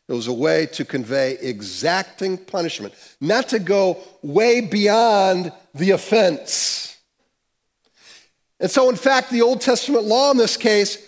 It 0.08 0.12
was 0.12 0.26
a 0.26 0.32
way 0.32 0.66
to 0.66 0.84
convey 0.84 1.38
exacting 1.40 2.38
punishment, 2.38 2.94
not 3.20 3.48
to 3.48 3.58
go 3.58 3.98
way 4.22 4.60
beyond 4.60 5.52
the 5.74 5.90
offense. 5.92 6.96
And 8.60 8.70
so, 8.70 8.88
in 8.88 8.96
fact, 8.96 9.30
the 9.30 9.42
Old 9.42 9.60
Testament 9.60 10.04
law 10.04 10.30
in 10.30 10.36
this 10.36 10.56
case 10.56 10.98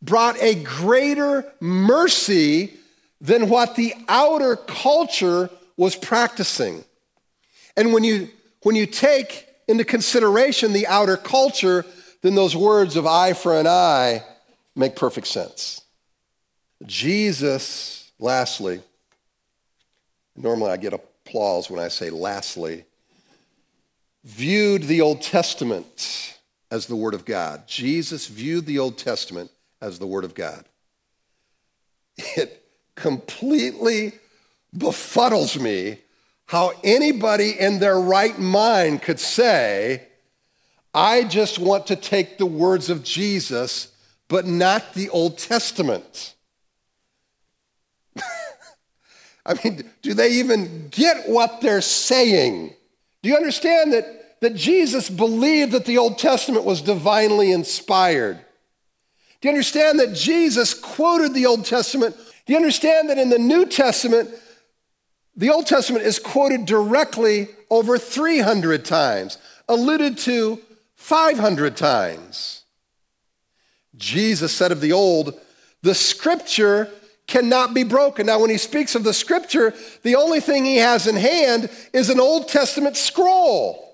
brought 0.00 0.40
a 0.42 0.54
greater 0.54 1.44
mercy 1.60 2.74
than 3.20 3.48
what 3.48 3.76
the 3.76 3.94
outer 4.08 4.56
culture 4.56 5.50
was 5.76 5.96
practicing. 5.96 6.84
And 7.76 7.92
when 7.92 8.04
you, 8.04 8.28
when 8.68 8.76
you 8.76 8.84
take 8.84 9.48
into 9.66 9.82
consideration 9.82 10.74
the 10.74 10.86
outer 10.88 11.16
culture, 11.16 11.86
then 12.20 12.34
those 12.34 12.54
words 12.54 12.96
of 12.96 13.06
eye 13.06 13.32
for 13.32 13.58
an 13.58 13.66
eye 13.66 14.22
make 14.76 14.94
perfect 14.94 15.26
sense. 15.26 15.80
Jesus, 16.84 18.12
lastly, 18.18 18.82
normally 20.36 20.70
I 20.70 20.76
get 20.76 20.92
applause 20.92 21.70
when 21.70 21.80
I 21.80 21.88
say 21.88 22.10
lastly, 22.10 22.84
viewed 24.22 24.82
the 24.82 25.00
Old 25.00 25.22
Testament 25.22 26.38
as 26.70 26.84
the 26.84 26.96
Word 26.96 27.14
of 27.14 27.24
God. 27.24 27.66
Jesus 27.66 28.26
viewed 28.26 28.66
the 28.66 28.80
Old 28.80 28.98
Testament 28.98 29.50
as 29.80 29.98
the 29.98 30.06
Word 30.06 30.24
of 30.24 30.34
God. 30.34 30.66
It 32.18 32.62
completely 32.96 34.12
befuddles 34.76 35.58
me 35.58 36.00
how 36.48 36.72
anybody 36.82 37.50
in 37.50 37.78
their 37.78 38.00
right 38.00 38.38
mind 38.38 39.02
could 39.02 39.20
say, 39.20 40.02
I 40.94 41.24
just 41.24 41.58
want 41.58 41.86
to 41.88 41.96
take 41.96 42.38
the 42.38 42.46
words 42.46 42.88
of 42.88 43.04
Jesus, 43.04 43.92
but 44.28 44.46
not 44.46 44.94
the 44.94 45.10
Old 45.10 45.36
Testament. 45.36 46.34
I 49.46 49.54
mean, 49.62 49.90
do 50.00 50.14
they 50.14 50.32
even 50.32 50.88
get 50.88 51.28
what 51.28 51.60
they're 51.60 51.82
saying? 51.82 52.72
Do 53.22 53.28
you 53.28 53.36
understand 53.36 53.92
that, 53.92 54.40
that 54.40 54.54
Jesus 54.54 55.10
believed 55.10 55.72
that 55.72 55.84
the 55.84 55.98
Old 55.98 56.16
Testament 56.18 56.64
was 56.64 56.80
divinely 56.80 57.52
inspired? 57.52 58.38
Do 59.42 59.48
you 59.48 59.50
understand 59.50 60.00
that 60.00 60.14
Jesus 60.14 60.72
quoted 60.72 61.34
the 61.34 61.44
Old 61.44 61.66
Testament? 61.66 62.16
Do 62.46 62.54
you 62.54 62.56
understand 62.56 63.10
that 63.10 63.18
in 63.18 63.28
the 63.28 63.38
New 63.38 63.66
Testament, 63.66 64.30
the 65.38 65.50
Old 65.50 65.66
Testament 65.66 66.04
is 66.04 66.18
quoted 66.18 66.66
directly 66.66 67.48
over 67.70 67.96
300 67.96 68.84
times, 68.84 69.38
alluded 69.68 70.18
to 70.18 70.60
500 70.96 71.76
times. 71.76 72.64
Jesus 73.96 74.52
said 74.52 74.72
of 74.72 74.80
the 74.80 74.92
Old, 74.92 75.40
the 75.82 75.94
scripture 75.94 76.90
cannot 77.28 77.72
be 77.72 77.84
broken. 77.84 78.26
Now, 78.26 78.40
when 78.40 78.50
he 78.50 78.58
speaks 78.58 78.96
of 78.96 79.04
the 79.04 79.14
scripture, 79.14 79.74
the 80.02 80.16
only 80.16 80.40
thing 80.40 80.64
he 80.64 80.76
has 80.76 81.06
in 81.06 81.14
hand 81.14 81.70
is 81.92 82.10
an 82.10 82.18
Old 82.18 82.48
Testament 82.48 82.96
scroll. 82.96 83.87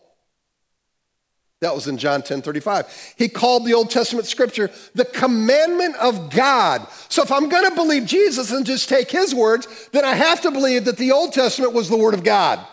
That 1.61 1.75
was 1.75 1.87
in 1.87 1.99
John 1.99 2.23
10 2.23 2.43
35. 2.43 3.15
He 3.17 3.29
called 3.29 3.65
the 3.65 3.75
Old 3.75 3.91
Testament 3.91 4.27
scripture 4.27 4.71
the 4.95 5.05
commandment 5.05 5.97
of 5.97 6.31
God. 6.31 6.87
So 7.09 7.23
if 7.23 7.33
I'm 7.33 7.49
going 7.49 7.69
to 7.69 7.75
believe 7.75 8.07
Jesus 8.07 8.51
and 8.51 8.67
just 8.67 8.89
take 8.89 9.11
his 9.11 9.35
words, 9.35 9.89
then 9.93 10.05
I 10.05 10.15
have 10.15 10.41
to 10.43 10.51
believe 10.51 10.85
that 10.85 10.99
the 10.99 11.13
Old 11.13 11.33
Testament 11.33 11.73
was 11.73 11.89
the 11.89 11.97
word 11.97 12.15
of 12.15 12.25
God. 12.25 12.65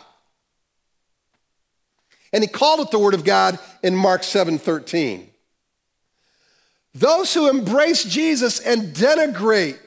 And 2.33 2.43
he 2.43 2.47
called 2.47 2.79
it 2.79 2.91
the 2.91 2.99
word 2.99 3.13
of 3.13 3.23
God 3.23 3.59
in 3.83 3.95
Mark 3.95 4.23
7 4.23 4.57
13. 4.57 5.29
Those 6.93 7.33
who 7.33 7.49
embrace 7.49 8.03
Jesus 8.03 8.59
and 8.59 8.93
denigrate 8.93 9.79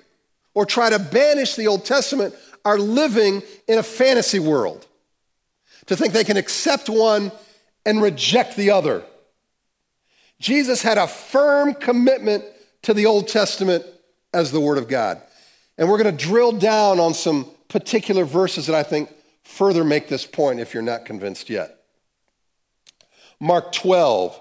or 0.54 0.64
try 0.64 0.88
to 0.90 0.98
banish 0.98 1.54
the 1.54 1.66
Old 1.66 1.84
Testament 1.84 2.34
are 2.64 2.78
living 2.78 3.42
in 3.68 3.78
a 3.78 3.82
fantasy 3.82 4.38
world. 4.38 4.86
To 5.86 5.96
think 5.96 6.14
they 6.14 6.24
can 6.24 6.38
accept 6.38 6.88
one 6.88 7.30
and 7.86 8.02
reject 8.02 8.56
the 8.56 8.70
other. 8.70 9.04
Jesus 10.40 10.82
had 10.82 10.98
a 10.98 11.06
firm 11.06 11.74
commitment 11.74 12.44
to 12.82 12.94
the 12.94 13.06
Old 13.06 13.28
Testament 13.28 13.84
as 14.32 14.52
the 14.52 14.60
Word 14.60 14.78
of 14.78 14.88
God. 14.88 15.20
And 15.78 15.88
we're 15.88 16.02
going 16.02 16.16
to 16.16 16.24
drill 16.24 16.52
down 16.52 17.00
on 17.00 17.14
some 17.14 17.48
particular 17.68 18.24
verses 18.24 18.66
that 18.66 18.76
I 18.76 18.82
think 18.82 19.10
further 19.42 19.84
make 19.84 20.08
this 20.08 20.26
point 20.26 20.60
if 20.60 20.74
you're 20.74 20.82
not 20.82 21.04
convinced 21.04 21.50
yet. 21.50 21.78
Mark 23.40 23.72
12, 23.72 24.40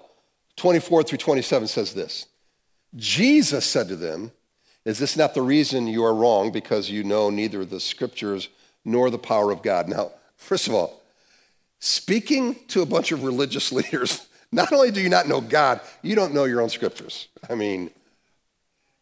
24 0.55 1.03
through 1.03 1.17
27 1.17 1.67
says 1.67 1.93
this 1.93 2.27
Jesus 2.95 3.65
said 3.65 3.87
to 3.89 3.95
them, 3.95 4.31
Is 4.85 4.99
this 4.99 5.17
not 5.17 5.33
the 5.33 5.41
reason 5.41 5.87
you 5.87 6.03
are 6.03 6.13
wrong 6.13 6.51
because 6.51 6.89
you 6.89 7.03
know 7.03 7.29
neither 7.29 7.65
the 7.65 7.79
scriptures 7.79 8.49
nor 8.85 9.09
the 9.09 9.17
power 9.17 9.51
of 9.51 9.63
God? 9.63 9.87
Now, 9.87 10.11
first 10.37 10.67
of 10.67 10.73
all, 10.73 11.02
speaking 11.83 12.55
to 12.69 12.81
a 12.81 12.85
bunch 12.85 13.11
of 13.11 13.23
religious 13.23 13.71
leaders, 13.73 14.27
not 14.51 14.71
only 14.71 14.91
do 14.91 15.01
you 15.01 15.09
not 15.09 15.27
know 15.27 15.41
God, 15.41 15.81
you 16.01 16.15
don't 16.15 16.33
know 16.33 16.45
your 16.45 16.61
own 16.61 16.69
scriptures. 16.69 17.27
I 17.49 17.55
mean, 17.55 17.91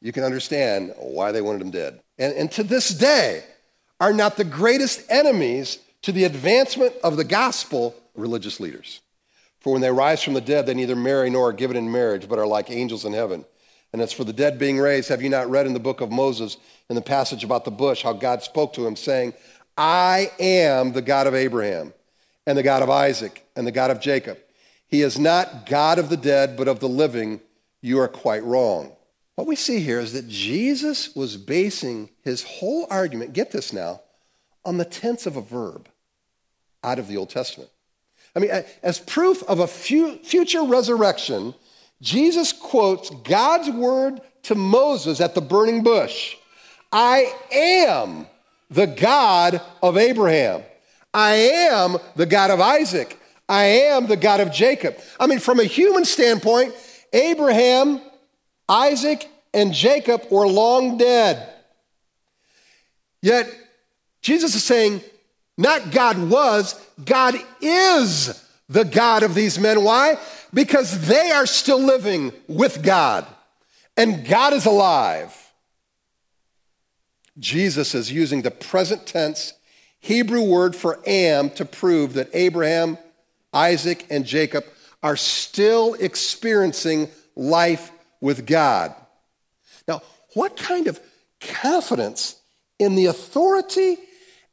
you 0.01 0.11
can 0.11 0.23
understand 0.23 0.93
why 0.97 1.31
they 1.31 1.41
wanted 1.41 1.61
him 1.61 1.71
dead. 1.71 1.99
And, 2.17 2.33
and 2.33 2.51
to 2.53 2.63
this 2.63 2.89
day, 2.89 3.43
are 3.99 4.13
not 4.13 4.35
the 4.35 4.43
greatest 4.43 5.03
enemies 5.09 5.77
to 6.01 6.11
the 6.11 6.23
advancement 6.23 6.95
of 7.03 7.17
the 7.17 7.23
gospel 7.23 7.95
religious 8.15 8.59
leaders. 8.59 9.01
For 9.59 9.71
when 9.71 9.83
they 9.83 9.91
rise 9.91 10.23
from 10.23 10.33
the 10.33 10.41
dead, 10.41 10.65
they 10.65 10.73
neither 10.73 10.95
marry 10.95 11.29
nor 11.29 11.49
are 11.49 11.53
given 11.53 11.77
in 11.77 11.91
marriage, 11.91 12.27
but 12.27 12.39
are 12.39 12.47
like 12.47 12.71
angels 12.71 13.05
in 13.05 13.13
heaven. 13.13 13.45
And 13.93 14.01
as 14.01 14.11
for 14.11 14.23
the 14.23 14.33
dead 14.33 14.57
being 14.57 14.79
raised, 14.79 15.09
have 15.09 15.21
you 15.21 15.29
not 15.29 15.51
read 15.51 15.67
in 15.67 15.73
the 15.73 15.79
book 15.79 16.01
of 16.01 16.11
Moses, 16.11 16.57
in 16.89 16.95
the 16.95 17.01
passage 17.01 17.43
about 17.43 17.63
the 17.63 17.71
bush, 17.71 18.01
how 18.01 18.13
God 18.13 18.41
spoke 18.41 18.73
to 18.73 18.87
him, 18.87 18.95
saying, 18.95 19.35
I 19.77 20.31
am 20.39 20.93
the 20.93 21.03
God 21.03 21.27
of 21.27 21.35
Abraham 21.35 21.93
and 22.45 22.57
the 22.57 22.63
God 22.63 22.83
of 22.83 22.89
Isaac 22.89 23.45
and 23.55 23.65
the 23.65 23.71
God 23.71 23.91
of 23.91 23.99
Jacob. 23.99 24.37
He 24.87 25.01
is 25.01 25.17
not 25.17 25.65
God 25.65 25.99
of 25.99 26.09
the 26.09 26.17
dead, 26.17 26.57
but 26.57 26.67
of 26.67 26.79
the 26.79 26.89
living. 26.89 27.39
You 27.81 27.99
are 27.99 28.07
quite 28.07 28.43
wrong. 28.43 28.91
What 29.35 29.47
we 29.47 29.55
see 29.55 29.79
here 29.79 29.99
is 29.99 30.13
that 30.13 30.27
Jesus 30.27 31.15
was 31.15 31.37
basing 31.37 32.09
his 32.21 32.43
whole 32.43 32.85
argument, 32.89 33.33
get 33.33 33.51
this 33.51 33.71
now, 33.71 34.01
on 34.65 34.77
the 34.77 34.85
tense 34.85 35.25
of 35.25 35.37
a 35.37 35.41
verb 35.41 35.87
out 36.83 36.99
of 36.99 37.07
the 37.07 37.17
Old 37.17 37.29
Testament. 37.29 37.69
I 38.35 38.39
mean, 38.39 38.51
as 38.83 38.99
proof 38.99 39.43
of 39.43 39.59
a 39.59 39.67
future 39.67 40.63
resurrection, 40.63 41.53
Jesus 42.01 42.53
quotes 42.53 43.09
God's 43.09 43.69
word 43.69 44.21
to 44.43 44.55
Moses 44.55 45.21
at 45.21 45.35
the 45.35 45.41
burning 45.41 45.83
bush 45.83 46.35
I 46.91 47.33
am 47.51 48.27
the 48.69 48.87
God 48.87 49.61
of 49.81 49.97
Abraham. 49.97 50.63
I 51.13 51.33
am 51.33 51.97
the 52.15 52.25
God 52.25 52.51
of 52.51 52.61
Isaac. 52.61 53.19
I 53.49 53.63
am 53.63 54.07
the 54.07 54.15
God 54.15 54.39
of 54.39 54.51
Jacob. 54.51 54.97
I 55.19 55.27
mean, 55.27 55.39
from 55.39 55.59
a 55.59 55.65
human 55.65 56.05
standpoint, 56.05 56.73
Abraham, 57.11 57.99
Isaac, 58.69 59.27
and 59.53 59.73
Jacob 59.73 60.23
were 60.31 60.47
long 60.47 60.97
dead. 60.97 61.49
Yet 63.21 63.53
Jesus 64.21 64.55
is 64.55 64.63
saying, 64.63 65.01
not 65.57 65.91
God 65.91 66.29
was, 66.29 66.79
God 67.03 67.35
is 67.59 68.41
the 68.69 68.85
God 68.85 69.23
of 69.23 69.35
these 69.35 69.59
men. 69.59 69.83
Why? 69.83 70.17
Because 70.53 71.07
they 71.07 71.31
are 71.31 71.45
still 71.45 71.79
living 71.79 72.31
with 72.47 72.81
God, 72.81 73.27
and 73.97 74.25
God 74.25 74.53
is 74.53 74.65
alive. 74.65 75.35
Jesus 77.37 77.93
is 77.93 78.11
using 78.11 78.41
the 78.41 78.51
present 78.51 79.05
tense 79.05 79.53
Hebrew 80.01 80.41
word 80.41 80.75
for 80.75 80.99
am 81.05 81.51
to 81.51 81.65
prove 81.65 82.13
that 82.13 82.29
Abraham, 82.33 82.97
Isaac, 83.53 84.05
and 84.09 84.25
Jacob 84.25 84.65
are 85.03 85.15
still 85.15 85.93
experiencing 85.93 87.09
life 87.35 87.91
with 88.19 88.45
God. 88.45 88.93
Now, 89.87 90.01
what 90.33 90.57
kind 90.57 90.87
of 90.87 90.99
confidence 91.39 92.35
in 92.79 92.95
the 92.95 93.05
authority 93.05 93.97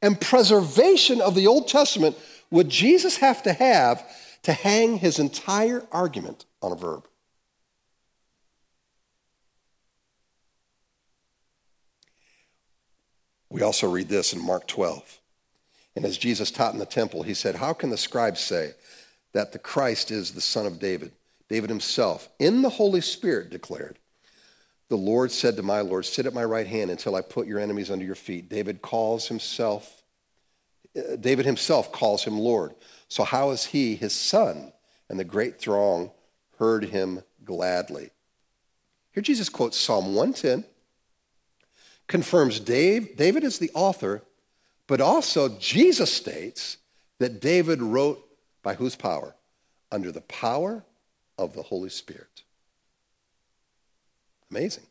and 0.03 0.21
preservation 0.21 1.21
of 1.21 1.35
the 1.35 1.47
Old 1.47 1.67
Testament 1.67 2.17
would 2.51 2.69
Jesus 2.69 3.17
have 3.17 3.43
to 3.45 3.53
have 3.53 4.05
to 4.43 4.53
hang 4.53 4.99
his 4.99 5.19
entire 5.19 5.85
argument 5.91 6.45
on 6.63 6.73
a 6.73 6.77
verb? 6.77 7.07
We 13.51 13.63
also 13.63 13.91
read 13.91 14.09
this 14.09 14.35
in 14.35 14.45
Mark 14.45 14.67
12. 14.67 15.18
And 15.99 16.07
as 16.07 16.17
Jesus 16.17 16.53
taught 16.53 16.75
in 16.75 16.79
the 16.79 16.87
temple, 16.87 17.25
he 17.25 17.35
said, 17.35 17.57
How 17.57 17.73
can 17.73 17.91
the 17.91 17.97
scribes 17.97 18.39
say 18.39 18.75
that 19.33 19.51
the 19.51 19.59
Christ 19.59 20.13
is 20.13 20.31
the 20.31 20.41
son 20.41 20.65
of 20.65 20.79
David? 20.79 21.11
David 21.49 21.71
himself, 21.71 22.29
in 22.39 22.63
the 22.63 22.69
Holy 22.69 23.01
Spirit, 23.01 23.51
declared, 23.51 23.99
The 24.91 24.97
Lord 24.97 25.33
said 25.33 25.57
to 25.57 25.65
my 25.65 25.81
Lord, 25.81 26.07
Sit 26.07 26.25
at 26.25 26.33
my 26.33 26.45
right 26.45 26.69
hand 26.69 26.93
until 26.93 27.17
I 27.17 27.21
put 27.21 27.49
your 27.49 27.59
enemies 27.59 27.91
under 27.91 28.05
your 28.05 28.15
feet. 28.15 28.49
David 28.49 28.81
calls 28.81 29.27
himself, 29.27 30.05
uh, 30.97 31.17
David 31.17 31.47
himself 31.47 31.91
calls 31.91 32.23
him 32.23 32.39
Lord. 32.39 32.77
So 33.09 33.25
how 33.25 33.51
is 33.51 33.65
he 33.65 33.97
his 33.97 34.13
son? 34.13 34.73
And 35.09 35.19
the 35.19 35.25
great 35.25 35.59
throng 35.59 36.13
heard 36.61 36.85
him 36.85 37.25
gladly. 37.45 38.11
Here 39.11 39.23
Jesus 39.25 39.49
quotes 39.49 39.77
Psalm 39.77 40.15
110 40.15 40.65
confirms 42.07 42.61
Dave, 42.61 43.17
David 43.17 43.43
is 43.43 43.59
the 43.59 43.73
author, 43.75 44.23
but 44.89 45.01
also 45.01 45.49
Jesus 45.61 46.13
states 46.13 46.79
that 47.21 47.41
David 47.41 47.81
wrote 47.81 48.25
by 48.65 48.75
whose 48.75 48.97
power? 48.97 49.37
Under 49.93 50.11
the 50.11 50.23
power 50.23 50.83
of 51.39 51.55
the 51.55 51.63
Holy 51.63 51.89
Spirit. 51.89 52.43
Amazing. 54.51 54.85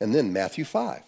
And 0.00 0.14
then 0.14 0.32
Matthew 0.32 0.64
5. 0.64 1.02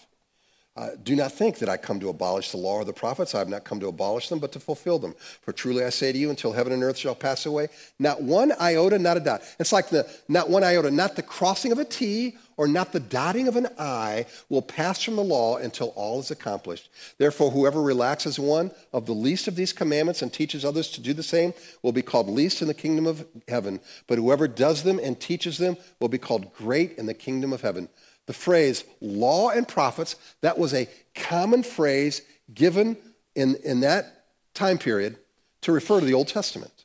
Uh, 0.77 0.91
do 1.03 1.17
not 1.17 1.33
think 1.33 1.59
that 1.59 1.69
I 1.69 1.77
come 1.77 1.99
to 1.99 2.11
abolish 2.11 2.53
the 2.53 2.57
law 2.57 2.75
or 2.75 2.85
the 2.85 2.93
prophets. 2.93 3.35
I 3.35 3.41
have 3.41 3.49
not 3.49 3.65
come 3.65 3.81
to 3.81 3.89
abolish 3.89 4.29
them, 4.29 4.39
but 4.39 4.53
to 4.53 4.61
fulfill 4.61 5.01
them. 5.01 5.15
For 5.43 5.53
truly 5.53 5.85
I 5.85 5.91
say 5.91 6.13
to 6.13 6.19
you, 6.19 6.31
until 6.31 6.53
heaven 6.53 6.73
and 6.73 6.83
earth 6.83 6.97
shall 6.97 7.17
pass 7.17 7.45
away, 7.45 7.69
not 7.99 8.23
one 8.23 8.53
iota, 8.61 8.99
not 8.99 9.17
a 9.17 9.21
dot. 9.21 9.43
It's 9.59 9.73
like 9.73 9.89
the 9.89 10.09
not 10.29 10.49
one 10.49 10.63
iota, 10.63 10.91
not 10.91 11.17
the 11.17 11.23
crossing 11.23 11.73
of 11.73 11.81
a 11.81 11.85
T 11.85 12.37
or 12.57 12.69
not 12.69 12.93
the 12.93 13.01
dotting 13.01 13.49
of 13.49 13.57
an 13.57 13.69
I 13.79 14.27
will 14.49 14.63
pass 14.63 15.03
from 15.03 15.17
the 15.17 15.25
law 15.25 15.57
until 15.57 15.89
all 15.97 16.21
is 16.21 16.31
accomplished. 16.31 16.89
Therefore, 17.19 17.51
whoever 17.51 17.83
relaxes 17.83 18.39
one 18.39 18.71
of 18.93 19.07
the 19.07 19.15
least 19.15 19.49
of 19.49 19.57
these 19.57 19.73
commandments 19.73 20.23
and 20.23 20.33
teaches 20.33 20.65
others 20.65 20.91
to 20.91 21.01
do 21.01 21.13
the 21.13 21.23
same 21.23 21.53
will 21.83 21.93
be 21.93 22.03
called 22.03 22.29
least 22.29 22.63
in 22.63 22.69
the 22.69 22.75
kingdom 22.75 23.07
of 23.07 23.27
heaven. 23.49 23.81
But 24.07 24.19
whoever 24.19 24.47
does 24.47 24.83
them 24.83 25.01
and 25.03 25.19
teaches 25.19 25.59
them 25.59 25.79
will 25.99 26.09
be 26.09 26.19
called 26.19 26.55
great 26.55 26.99
in 26.99 27.07
the 27.07 27.15
kingdom 27.15 27.53
of 27.53 27.63
heaven. 27.63 27.89
The 28.31 28.35
phrase 28.35 28.85
law 29.01 29.51
and 29.51 29.67
prophets, 29.67 30.15
that 30.41 30.57
was 30.57 30.73
a 30.73 30.87
common 31.17 31.65
phrase 31.65 32.23
given 32.55 32.97
in, 33.35 33.57
in 33.65 33.81
that 33.81 34.27
time 34.55 34.79
period 34.79 35.17
to 35.63 35.73
refer 35.73 35.99
to 35.99 36.07
the 36.07 36.15
Old 36.15 36.29
Testament. 36.29 36.85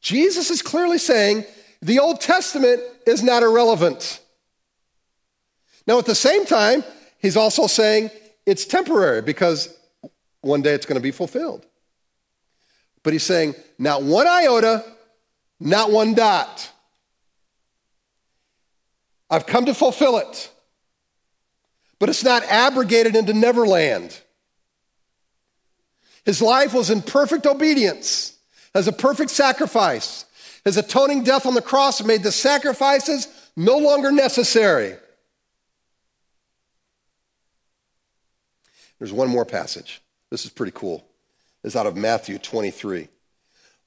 Jesus 0.00 0.50
is 0.50 0.62
clearly 0.62 0.98
saying 0.98 1.44
the 1.80 2.00
Old 2.00 2.20
Testament 2.20 2.82
is 3.06 3.22
not 3.22 3.44
irrelevant. 3.44 4.18
Now, 5.86 6.00
at 6.00 6.06
the 6.06 6.16
same 6.16 6.44
time, 6.44 6.82
he's 7.20 7.36
also 7.36 7.68
saying 7.68 8.10
it's 8.46 8.64
temporary 8.64 9.22
because 9.22 9.72
one 10.40 10.60
day 10.60 10.72
it's 10.72 10.86
going 10.86 10.98
to 10.98 11.00
be 11.00 11.12
fulfilled. 11.12 11.64
But 13.04 13.12
he's 13.12 13.22
saying 13.22 13.54
not 13.78 14.02
one 14.02 14.26
iota, 14.26 14.84
not 15.60 15.92
one 15.92 16.14
dot. 16.14 16.69
I've 19.30 19.46
come 19.46 19.66
to 19.66 19.74
fulfill 19.74 20.18
it. 20.18 20.50
But 21.98 22.08
it's 22.08 22.24
not 22.24 22.42
abrogated 22.44 23.14
into 23.14 23.32
Neverland. 23.32 24.18
His 26.24 26.42
life 26.42 26.74
was 26.74 26.90
in 26.90 27.02
perfect 27.02 27.46
obedience, 27.46 28.36
as 28.74 28.88
a 28.88 28.92
perfect 28.92 29.30
sacrifice. 29.30 30.24
His 30.64 30.76
atoning 30.76 31.24
death 31.24 31.46
on 31.46 31.54
the 31.54 31.62
cross 31.62 32.02
made 32.02 32.22
the 32.22 32.32
sacrifices 32.32 33.28
no 33.56 33.78
longer 33.78 34.10
necessary. 34.10 34.96
There's 38.98 39.12
one 39.12 39.28
more 39.28 39.46
passage. 39.46 40.02
This 40.30 40.44
is 40.44 40.50
pretty 40.50 40.72
cool. 40.74 41.04
It's 41.64 41.76
out 41.76 41.86
of 41.86 41.96
Matthew 41.96 42.38
23. 42.38 43.08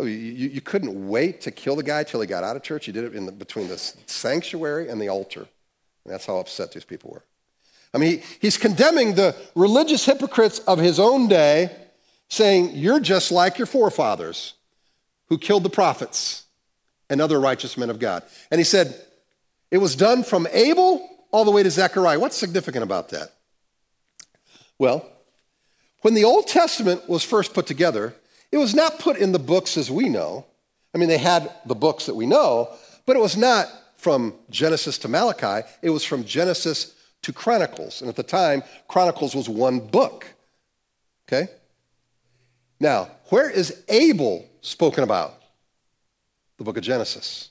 Oh, 0.00 0.04
you, 0.04 0.48
you 0.48 0.62
couldn't 0.62 1.08
wait 1.08 1.42
to 1.42 1.50
kill 1.50 1.76
the 1.76 1.82
guy 1.82 2.04
till 2.04 2.22
he 2.22 2.26
got 2.26 2.42
out 2.42 2.56
of 2.56 2.62
church. 2.62 2.86
You 2.86 2.92
did 2.94 3.04
it 3.04 3.14
in 3.14 3.26
the, 3.26 3.32
between 3.32 3.68
the 3.68 3.76
sanctuary 3.76 4.88
and 4.88 4.98
the 4.98 5.10
altar. 5.10 5.40
And 5.40 6.14
that's 6.14 6.24
how 6.24 6.38
upset 6.38 6.72
these 6.72 6.86
people 6.86 7.10
were. 7.10 7.22
I 7.92 7.98
mean, 7.98 8.18
he, 8.18 8.22
he's 8.40 8.56
condemning 8.56 9.14
the 9.14 9.36
religious 9.54 10.06
hypocrites 10.06 10.60
of 10.60 10.78
his 10.78 10.98
own 10.98 11.28
day, 11.28 11.70
saying, 12.28 12.70
You're 12.76 13.00
just 13.00 13.30
like 13.30 13.58
your 13.58 13.66
forefathers 13.66 14.54
who 15.28 15.36
killed 15.36 15.64
the 15.64 15.70
prophets 15.70 16.44
and 17.10 17.20
other 17.20 17.38
righteous 17.38 17.76
men 17.76 17.90
of 17.90 17.98
God. 17.98 18.22
And 18.50 18.58
he 18.58 18.64
said, 18.64 18.98
It 19.70 19.78
was 19.78 19.96
done 19.96 20.22
from 20.22 20.46
Abel 20.50 21.06
all 21.30 21.44
the 21.44 21.50
way 21.50 21.62
to 21.62 21.70
Zechariah. 21.70 22.18
What's 22.18 22.38
significant 22.38 22.84
about 22.84 23.10
that? 23.10 23.32
Well, 24.78 25.06
when 26.00 26.14
the 26.14 26.24
Old 26.24 26.46
Testament 26.46 27.06
was 27.06 27.22
first 27.22 27.52
put 27.52 27.66
together, 27.66 28.14
it 28.52 28.58
was 28.58 28.74
not 28.74 28.98
put 28.98 29.16
in 29.16 29.32
the 29.32 29.38
books 29.38 29.76
as 29.76 29.90
we 29.90 30.08
know. 30.08 30.46
I 30.94 30.98
mean, 30.98 31.08
they 31.08 31.18
had 31.18 31.52
the 31.66 31.74
books 31.74 32.06
that 32.06 32.14
we 32.14 32.26
know, 32.26 32.70
but 33.06 33.16
it 33.16 33.20
was 33.20 33.36
not 33.36 33.68
from 33.96 34.34
Genesis 34.50 34.98
to 34.98 35.08
Malachi. 35.08 35.66
It 35.82 35.90
was 35.90 36.04
from 36.04 36.24
Genesis 36.24 36.94
to 37.22 37.32
Chronicles. 37.32 38.00
And 38.00 38.08
at 38.08 38.16
the 38.16 38.22
time, 38.22 38.62
Chronicles 38.88 39.34
was 39.34 39.48
one 39.48 39.80
book. 39.80 40.26
Okay? 41.28 41.48
Now, 42.80 43.10
where 43.28 43.48
is 43.48 43.84
Abel 43.88 44.48
spoken 44.62 45.04
about? 45.04 45.34
The 46.56 46.64
book 46.64 46.76
of 46.76 46.82
Genesis. 46.82 47.50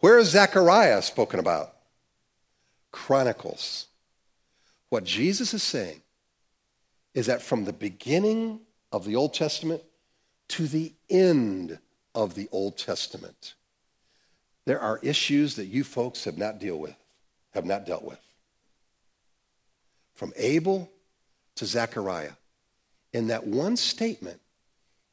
Where 0.00 0.18
is 0.18 0.30
Zechariah 0.30 1.00
spoken 1.02 1.40
about? 1.40 1.74
Chronicles. 2.92 3.86
What 4.90 5.04
Jesus 5.04 5.54
is 5.54 5.62
saying 5.62 6.02
is 7.14 7.26
that 7.26 7.42
from 7.42 7.64
the 7.64 7.72
beginning 7.72 8.60
of 8.92 9.04
the 9.04 9.16
Old 9.16 9.34
Testament 9.34 9.82
to 10.48 10.66
the 10.66 10.92
end 11.08 11.78
of 12.14 12.34
the 12.34 12.48
Old 12.50 12.78
Testament, 12.78 13.54
there 14.64 14.80
are 14.80 14.98
issues 15.02 15.56
that 15.56 15.66
you 15.66 15.84
folks 15.84 16.24
have 16.24 16.36
not 16.36 16.58
deal 16.58 16.78
with, 16.78 16.96
have 17.52 17.64
not 17.64 17.86
dealt 17.86 18.04
with. 18.04 18.20
From 20.14 20.32
Abel 20.36 20.90
to 21.54 21.64
Zechariah, 21.64 22.32
in 23.12 23.28
that 23.28 23.46
one 23.46 23.76
statement, 23.76 24.40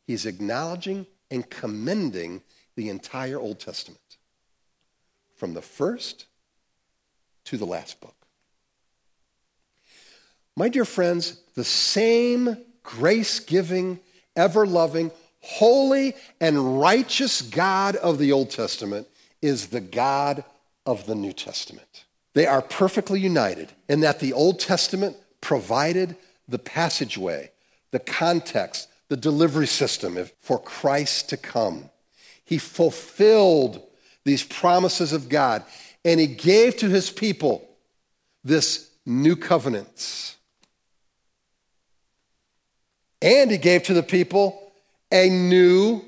he's 0.06 0.26
acknowledging 0.26 1.06
and 1.32 1.50
commending 1.50 2.42
the 2.76 2.90
entire 2.90 3.40
Old 3.40 3.60
Testament, 3.60 4.18
from 5.36 5.54
the 5.54 5.62
first 5.62 6.26
to 7.46 7.58
the 7.58 7.66
last 7.66 8.02
book. 8.02 8.16
My 10.58 10.70
dear 10.70 10.86
friends, 10.86 11.42
the 11.54 11.64
same 11.64 12.58
grace 12.84 13.40
giving, 13.40 14.00
ever 14.36 14.66
loving, 14.66 15.12
holy, 15.46 16.16
and 16.42 16.80
righteous 16.80 17.42
God 17.44 17.96
of 17.98 18.18
the 18.18 18.32
Old 18.32 18.50
Testament 18.50 19.08
is 19.42 19.68
the 19.68 19.82
God 19.82 20.44
of 20.86 21.06
the 21.06 21.14
New 21.14 21.34
Testament. 21.34 22.06
They 22.34 22.48
are 22.48 22.64
perfectly 22.64 23.20
united 23.20 23.72
in 23.88 24.00
that 24.00 24.20
the 24.20 24.34
Old 24.34 24.60
Testament 24.60 25.16
provided 25.42 26.16
the 26.48 26.58
passageway, 26.58 27.52
the 27.92 28.00
context, 28.00 28.90
the 29.08 29.16
delivery 29.16 29.68
system 29.68 30.18
for 30.42 30.60
Christ 30.60 31.30
to 31.30 31.38
come. 31.38 31.92
He 32.44 32.58
fulfilled 32.58 33.82
these 34.24 34.44
promises 34.44 35.14
of 35.14 35.30
God 35.30 35.64
and 36.04 36.20
he 36.20 36.28
gave 36.28 36.78
to 36.78 36.90
his 36.90 37.12
people 37.12 37.68
this 38.44 38.90
new 39.06 39.36
covenant. 39.36 40.36
And 43.22 43.52
he 43.52 43.58
gave 43.58 43.84
to 43.84 43.94
the 43.94 44.04
people 44.04 44.65
a 45.16 45.30
new 45.30 46.02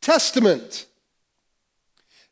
testament. 0.00 0.86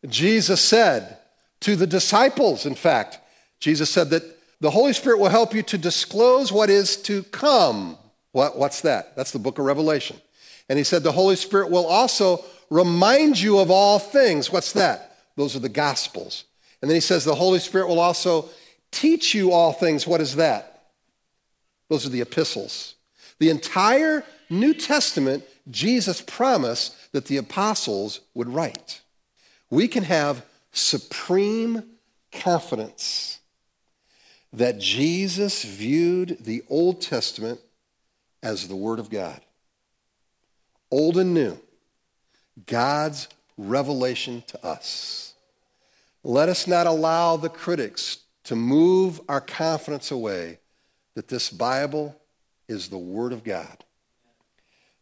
Jesus 0.08 0.60
said 0.60 1.18
to 1.60 1.76
the 1.76 1.86
disciples, 1.86 2.66
in 2.66 2.74
fact, 2.74 3.20
Jesus 3.60 3.88
said 3.88 4.10
that 4.10 4.24
the 4.60 4.70
Holy 4.70 4.92
Spirit 4.92 5.20
will 5.20 5.28
help 5.28 5.54
you 5.54 5.62
to 5.62 5.78
disclose 5.78 6.50
what 6.50 6.70
is 6.70 6.96
to 7.02 7.22
come. 7.24 7.96
What, 8.32 8.58
what's 8.58 8.80
that? 8.80 9.14
That's 9.14 9.30
the 9.30 9.38
book 9.38 9.58
of 9.58 9.64
Revelation. 9.64 10.20
And 10.68 10.76
he 10.76 10.84
said 10.84 11.02
the 11.04 11.12
Holy 11.12 11.36
Spirit 11.36 11.70
will 11.70 11.86
also 11.86 12.44
remind 12.68 13.40
you 13.40 13.58
of 13.58 13.70
all 13.70 14.00
things. 14.00 14.50
What's 14.50 14.72
that? 14.72 15.16
Those 15.36 15.54
are 15.54 15.60
the 15.60 15.68
Gospels. 15.68 16.44
And 16.80 16.90
then 16.90 16.96
he 16.96 17.00
says 17.00 17.24
the 17.24 17.34
Holy 17.34 17.60
Spirit 17.60 17.88
will 17.88 18.00
also 18.00 18.48
teach 18.90 19.34
you 19.34 19.52
all 19.52 19.72
things. 19.72 20.06
What 20.06 20.20
is 20.20 20.36
that? 20.36 20.88
Those 21.88 22.06
are 22.06 22.10
the 22.10 22.22
epistles. 22.22 22.94
The 23.38 23.50
entire 23.50 24.24
New 24.50 24.74
Testament, 24.74 25.44
Jesus 25.70 26.20
promised 26.20 27.12
that 27.12 27.26
the 27.26 27.36
apostles 27.36 28.20
would 28.34 28.48
write. 28.48 29.00
We 29.70 29.88
can 29.88 30.04
have 30.04 30.44
supreme 30.72 31.84
confidence 32.32 33.38
that 34.52 34.78
Jesus 34.78 35.64
viewed 35.64 36.38
the 36.40 36.62
Old 36.68 37.00
Testament 37.00 37.60
as 38.42 38.68
the 38.68 38.76
Word 38.76 38.98
of 38.98 39.08
God. 39.08 39.40
Old 40.90 41.16
and 41.16 41.32
new, 41.32 41.58
God's 42.66 43.28
revelation 43.56 44.42
to 44.48 44.66
us. 44.66 45.34
Let 46.22 46.48
us 46.48 46.66
not 46.66 46.86
allow 46.86 47.36
the 47.36 47.48
critics 47.48 48.18
to 48.44 48.56
move 48.56 49.20
our 49.28 49.40
confidence 49.40 50.10
away 50.10 50.58
that 51.14 51.28
this 51.28 51.50
Bible 51.50 52.16
is 52.68 52.88
the 52.88 52.98
Word 52.98 53.32
of 53.32 53.44
God. 53.44 53.84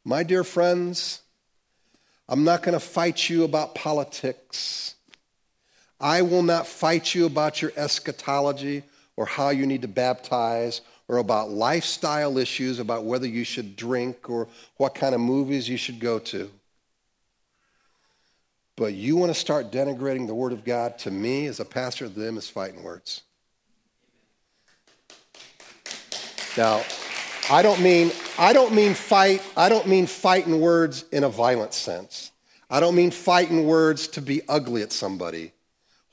My 0.05 0.23
dear 0.23 0.45
friends, 0.45 1.21
I'm 2.29 2.45
not 2.45 2.63
going 2.63 2.73
to 2.73 2.81
fight 2.81 3.29
you 3.29 3.45
about 3.45 3.75
politics. 3.75 4.95
I 6.01 6.23
will 6.23 6.43
not 6.43 6.67
fight 6.67 7.15
you 7.15 7.27
about 7.27 7.61
your 7.61 7.73
eschatology 7.77 8.85
or 9.17 9.27
how 9.27 9.51
you 9.51 9.67
need 9.67 9.83
to 9.83 9.89
baptize 9.89 10.81
or 11.09 11.19
about 11.19 11.51
lifestyle 11.51 12.39
issues, 12.39 12.79
about 12.79 13.05
whether 13.05 13.27
you 13.27 13.45
should 13.45 13.77
drink 13.77 14.31
or 14.31 14.49
what 14.77 14.95
kind 14.95 15.15
of 15.15 15.21
movies 15.21 15.69
you 15.69 15.77
should 15.77 15.99
go 15.99 16.19
to. 16.21 16.51
But 18.77 18.95
you 18.95 19.17
want 19.17 19.31
to 19.31 19.39
start 19.39 19.71
denigrating 19.71 20.27
the 20.27 20.35
Word 20.35 20.53
of 20.53 20.65
God 20.65 20.99
to 21.01 21.11
me 21.11 21.47
as 21.47 21.61
a 21.61 21.65
pastor, 21.67 22.09
them 22.09 22.39
is 22.39 22.49
fighting 22.49 22.83
words. 22.83 23.21
Now, 26.57 26.83
I 27.49 27.63
don't 27.63 27.81
mean 27.81 28.13
I 28.39 28.53
don't 28.53 28.75
mean 28.75 28.95
fight. 28.95 29.43
I 29.57 29.69
don't 29.69 29.87
mean 29.87 30.07
fighting 30.07 30.61
words 30.61 31.05
in 31.13 31.25
a 31.25 31.29
violent 31.29 31.75
sense. 31.75 32.33
I 32.69 32.81
don't 32.81 32.95
mean 32.95 33.11
fighting 33.11 33.67
words 33.67 34.09
to 34.09 34.23
be 34.23 34.43
ugly 34.49 34.83
at 34.83 34.93
somebody. 34.93 35.53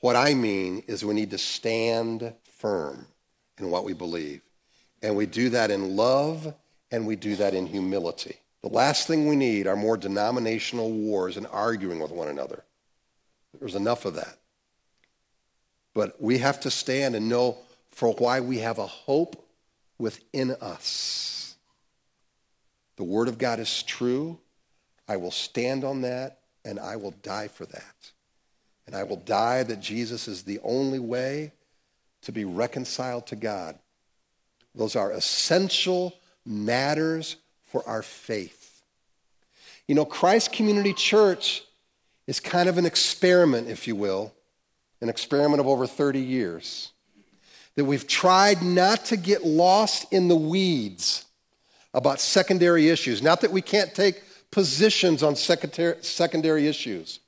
What 0.00 0.16
I 0.16 0.34
mean 0.34 0.82
is 0.86 1.04
we 1.04 1.14
need 1.14 1.30
to 1.30 1.38
stand 1.38 2.32
firm 2.44 3.06
in 3.58 3.70
what 3.70 3.84
we 3.84 3.92
believe. 3.92 4.42
And 5.02 5.16
we 5.16 5.26
do 5.26 5.50
that 5.50 5.70
in 5.70 5.96
love 5.96 6.54
and 6.90 7.06
we 7.06 7.16
do 7.16 7.36
that 7.36 7.54
in 7.54 7.66
humility. 7.66 8.36
The 8.62 8.68
last 8.68 9.06
thing 9.06 9.28
we 9.28 9.36
need 9.36 9.66
are 9.66 9.76
more 9.76 9.96
denominational 9.96 10.90
wars 10.90 11.36
and 11.36 11.46
arguing 11.46 12.00
with 12.00 12.10
one 12.10 12.28
another. 12.28 12.64
There's 13.58 13.76
enough 13.76 14.04
of 14.04 14.14
that. 14.14 14.38
But 15.94 16.20
we 16.20 16.38
have 16.38 16.60
to 16.60 16.70
stand 16.70 17.14
and 17.14 17.28
know 17.28 17.58
for 17.90 18.12
why 18.14 18.40
we 18.40 18.58
have 18.58 18.78
a 18.78 18.86
hope 18.86 19.47
within 19.98 20.52
us. 20.60 21.56
The 22.96 23.04
Word 23.04 23.28
of 23.28 23.38
God 23.38 23.60
is 23.60 23.82
true. 23.82 24.38
I 25.08 25.16
will 25.16 25.30
stand 25.30 25.84
on 25.84 26.02
that 26.02 26.40
and 26.64 26.78
I 26.78 26.96
will 26.96 27.12
die 27.22 27.48
for 27.48 27.64
that. 27.66 28.12
And 28.86 28.96
I 28.96 29.02
will 29.02 29.16
die 29.16 29.62
that 29.62 29.80
Jesus 29.80 30.28
is 30.28 30.42
the 30.42 30.60
only 30.62 30.98
way 30.98 31.52
to 32.22 32.32
be 32.32 32.44
reconciled 32.44 33.26
to 33.28 33.36
God. 33.36 33.78
Those 34.74 34.96
are 34.96 35.12
essential 35.12 36.14
matters 36.44 37.36
for 37.64 37.86
our 37.88 38.02
faith. 38.02 38.82
You 39.86 39.94
know, 39.94 40.04
Christ 40.04 40.52
Community 40.52 40.92
Church 40.92 41.64
is 42.26 42.40
kind 42.40 42.68
of 42.68 42.78
an 42.78 42.86
experiment, 42.86 43.68
if 43.68 43.86
you 43.86 43.96
will, 43.96 44.34
an 45.00 45.08
experiment 45.08 45.60
of 45.60 45.66
over 45.66 45.86
30 45.86 46.20
years 46.20 46.92
that 47.78 47.84
we've 47.84 48.08
tried 48.08 48.60
not 48.60 49.04
to 49.04 49.16
get 49.16 49.44
lost 49.44 50.12
in 50.12 50.26
the 50.26 50.34
weeds 50.34 51.24
about 51.94 52.18
secondary 52.18 52.88
issues. 52.88 53.22
Not 53.22 53.42
that 53.42 53.52
we 53.52 53.62
can't 53.62 53.94
take 53.94 54.20
positions 54.50 55.22
on 55.22 55.36
secondary 55.36 56.66
issues, 56.66 57.20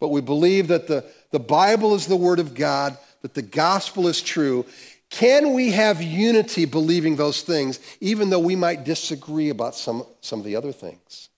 but 0.00 0.08
we 0.08 0.22
believe 0.22 0.68
that 0.68 0.86
the, 0.86 1.04
the 1.30 1.38
Bible 1.38 1.94
is 1.94 2.06
the 2.06 2.16
Word 2.16 2.38
of 2.38 2.54
God, 2.54 2.96
that 3.20 3.34
the 3.34 3.42
gospel 3.42 4.08
is 4.08 4.22
true. 4.22 4.64
Can 5.10 5.52
we 5.52 5.72
have 5.72 6.00
unity 6.00 6.64
believing 6.64 7.16
those 7.16 7.42
things, 7.42 7.78
even 8.00 8.30
though 8.30 8.38
we 8.38 8.56
might 8.56 8.84
disagree 8.84 9.50
about 9.50 9.74
some, 9.74 10.06
some 10.22 10.38
of 10.38 10.46
the 10.46 10.56
other 10.56 10.72
things? 10.72 11.28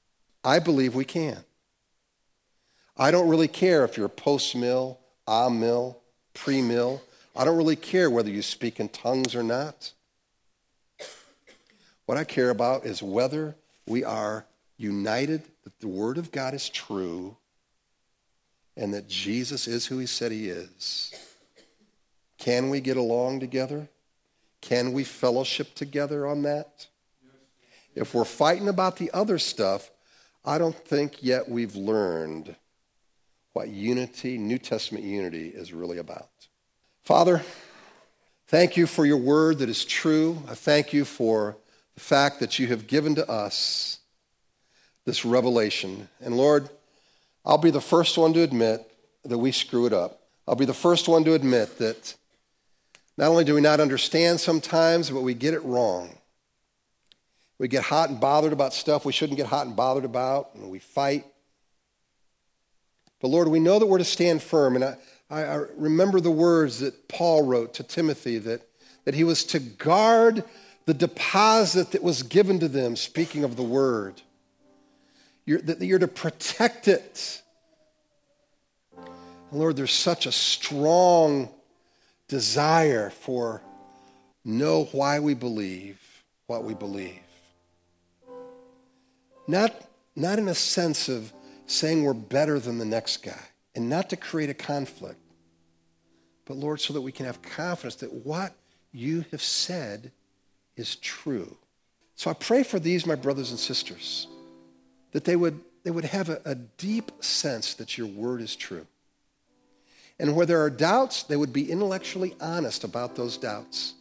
I 0.45 0.61
believe 0.61 0.95
we 0.95 1.05
can. 1.05 1.43
I 2.97 3.11
don't 3.11 3.29
really 3.29 3.49
care 3.49 3.85
if 3.85 3.97
you're 3.97 4.09
post 4.09 4.55
mill, 4.55 5.01
a 5.27 5.51
mill, 5.51 5.99
pre 6.35 6.63
mill. 6.63 7.03
I 7.35 7.45
don't 7.45 7.57
really 7.57 7.77
care 7.77 8.11
whether 8.11 8.31
you 8.31 8.43
speak 8.43 8.81
in 8.81 8.89
tongues 8.89 9.35
or 9.35 9.43
not. 9.43 9.93
What 12.07 12.19
I 12.19 12.25
care 12.25 12.51
about 12.51 12.85
is 12.85 13.03
whether 13.03 13.55
we 13.87 14.03
are 14.05 14.45
united 14.77 15.43
that 15.65 15.79
the 15.81 15.89
Word 15.89 16.19
of 16.19 16.33
God 16.33 16.55
is 16.55 16.69
true 16.69 17.37
and 18.77 18.93
that 18.95 19.09
Jesus 19.09 19.69
is 19.69 19.87
who 19.87 19.99
He 19.99 20.07
said 20.07 20.33
He 20.33 20.49
is. 20.49 21.15
Can 22.39 22.71
we 22.71 22.81
get 22.81 22.97
along 22.97 23.41
together? 23.41 23.89
Can 24.61 24.93
we 24.93 25.05
fellowship 25.05 25.75
together 25.75 26.27
on 26.27 26.43
that? 26.43 26.87
If 27.95 28.15
we're 28.15 28.25
fighting 28.25 28.69
about 28.69 28.97
the 28.97 29.11
other 29.13 29.39
stuff, 29.39 29.91
I 30.45 30.59
don't 30.59 30.77
think 30.77 31.23
yet 31.23 31.49
we've 31.49 31.77
learned 31.77 32.57
what 33.53 33.69
unity, 33.69 34.39
New 34.39 34.59
Testament 34.59 35.05
unity, 35.05 35.49
is 35.49 35.73
really 35.73 35.99
about. 35.99 36.31
Father, 37.11 37.43
thank 38.47 38.77
you 38.77 38.87
for 38.87 39.05
your 39.05 39.17
word 39.17 39.59
that 39.59 39.69
is 39.69 39.85
true. 39.85 40.41
I 40.47 40.55
thank 40.55 40.93
you 40.93 41.05
for 41.05 41.57
the 41.97 42.01
fact 42.01 42.39
that 42.39 42.61
you 42.61 42.69
have 42.69 42.87
given 42.87 43.17
to 43.17 43.29
us 43.29 43.99
this 45.07 45.25
revelation. 45.25 46.09
And 46.21 46.37
Lord, 46.37 46.69
I'll 47.45 47.59
be 47.59 47.73
the 47.73 47.81
first 47.81 48.17
one 48.17 48.33
to 48.35 48.43
admit 48.43 48.89
that 49.25 49.39
we 49.39 49.51
screw 49.51 49.87
it 49.87 49.93
up. 49.93 50.23
I'll 50.47 50.55
be 50.55 50.67
the 50.67 50.73
first 50.73 51.09
one 51.09 51.25
to 51.25 51.35
admit 51.35 51.79
that 51.79 52.15
not 53.19 53.27
only 53.27 53.43
do 53.43 53.57
we 53.57 53.61
not 53.61 53.81
understand 53.81 54.39
sometimes, 54.39 55.11
but 55.11 55.23
we 55.23 55.35
get 55.35 55.53
it 55.53 55.65
wrong. 55.65 56.17
We 57.59 57.67
get 57.67 57.83
hot 57.83 58.11
and 58.11 58.21
bothered 58.21 58.53
about 58.53 58.73
stuff 58.73 59.05
we 59.05 59.11
shouldn't 59.11 59.37
get 59.37 59.49
hot 59.49 59.67
and 59.67 59.75
bothered 59.75 60.05
about, 60.05 60.55
and 60.55 60.71
we 60.71 60.79
fight. 60.79 61.27
But 63.21 63.33
Lord, 63.33 63.49
we 63.49 63.59
know 63.59 63.81
that 63.81 63.87
we're 63.87 63.99
to 63.99 64.05
stand 64.05 64.45
firm. 64.45 64.77
And 64.77 64.85
I, 64.85 64.97
I, 65.31 65.45
I 65.45 65.55
remember 65.77 66.21
the 66.21 66.31
words 66.31 66.81
that 66.81 67.09
Paul 67.09 67.45
wrote 67.45 67.75
to 67.75 67.83
Timothy 67.83 68.39
that, 68.39 68.63
that 69.05 69.15
he 69.15 69.25
was 69.25 69.45
to 69.45 69.61
guard 69.61 70.45
the 70.87 70.95
deposit 70.95 71.93
that 71.93 72.03
was 72.03 72.23
given 72.23 72.59
to 72.61 72.69
them, 72.69 72.97
speaking 72.97 73.45
of 73.45 73.57
the 73.57 73.63
word. 73.63 74.21
You're, 75.47 75.61
that 75.63 75.81
you're 75.81 75.99
to 75.99 76.09
protect 76.09 76.89
it. 76.89 77.43
And 78.97 79.61
Lord, 79.61 79.77
there's 79.77 79.93
such 79.93 80.27
a 80.27 80.33
strong 80.33 81.49
desire 82.29 83.11
for 83.11 83.63
know 84.45 84.85
why 84.93 85.21
we 85.21 85.35
believe 85.35 85.99
what 86.47 86.65
we 86.65 86.75
believe. 86.75 87.21
Not, 89.47 89.75
not 90.17 90.39
in 90.39 90.49
a 90.49 90.55
sense 90.55 91.09
of 91.09 91.33
saying 91.67 92.03
we're 92.03 92.15
better 92.15 92.59
than 92.59 92.79
the 92.79 92.85
next 92.85 93.19
guy 93.19 93.41
and 93.75 93.89
not 93.89 94.11
to 94.11 94.17
create 94.17 94.51
a 94.51 94.55
conflict, 94.55 95.20
but 96.51 96.59
Lord, 96.59 96.81
so 96.81 96.93
that 96.95 97.01
we 97.01 97.13
can 97.13 97.27
have 97.27 97.41
confidence 97.43 97.95
that 97.95 98.13
what 98.13 98.53
you 98.91 99.25
have 99.31 99.41
said 99.41 100.11
is 100.75 100.97
true. 100.97 101.57
So 102.17 102.29
I 102.29 102.35
pray 102.35 102.65
for 102.65 102.81
these, 102.81 103.07
my 103.07 103.15
brothers 103.15 103.51
and 103.51 103.59
sisters, 103.61 104.27
that 105.13 105.23
they 105.23 105.37
would, 105.37 105.61
they 105.85 105.93
would 105.93 106.07
have 106.07 106.29
a, 106.29 106.43
a 106.45 106.57
deep 106.57 107.13
sense 107.23 107.75
that 107.75 107.97
your 107.97 108.09
word 108.09 108.41
is 108.41 108.57
true. 108.57 108.85
And 110.19 110.35
where 110.35 110.45
there 110.45 110.61
are 110.61 110.71
doubts, 110.71 111.23
they 111.23 111.37
would 111.37 111.53
be 111.53 111.71
intellectually 111.71 112.35
honest 112.41 112.83
about 112.83 113.15
those 113.15 113.37
doubts. 113.37 113.95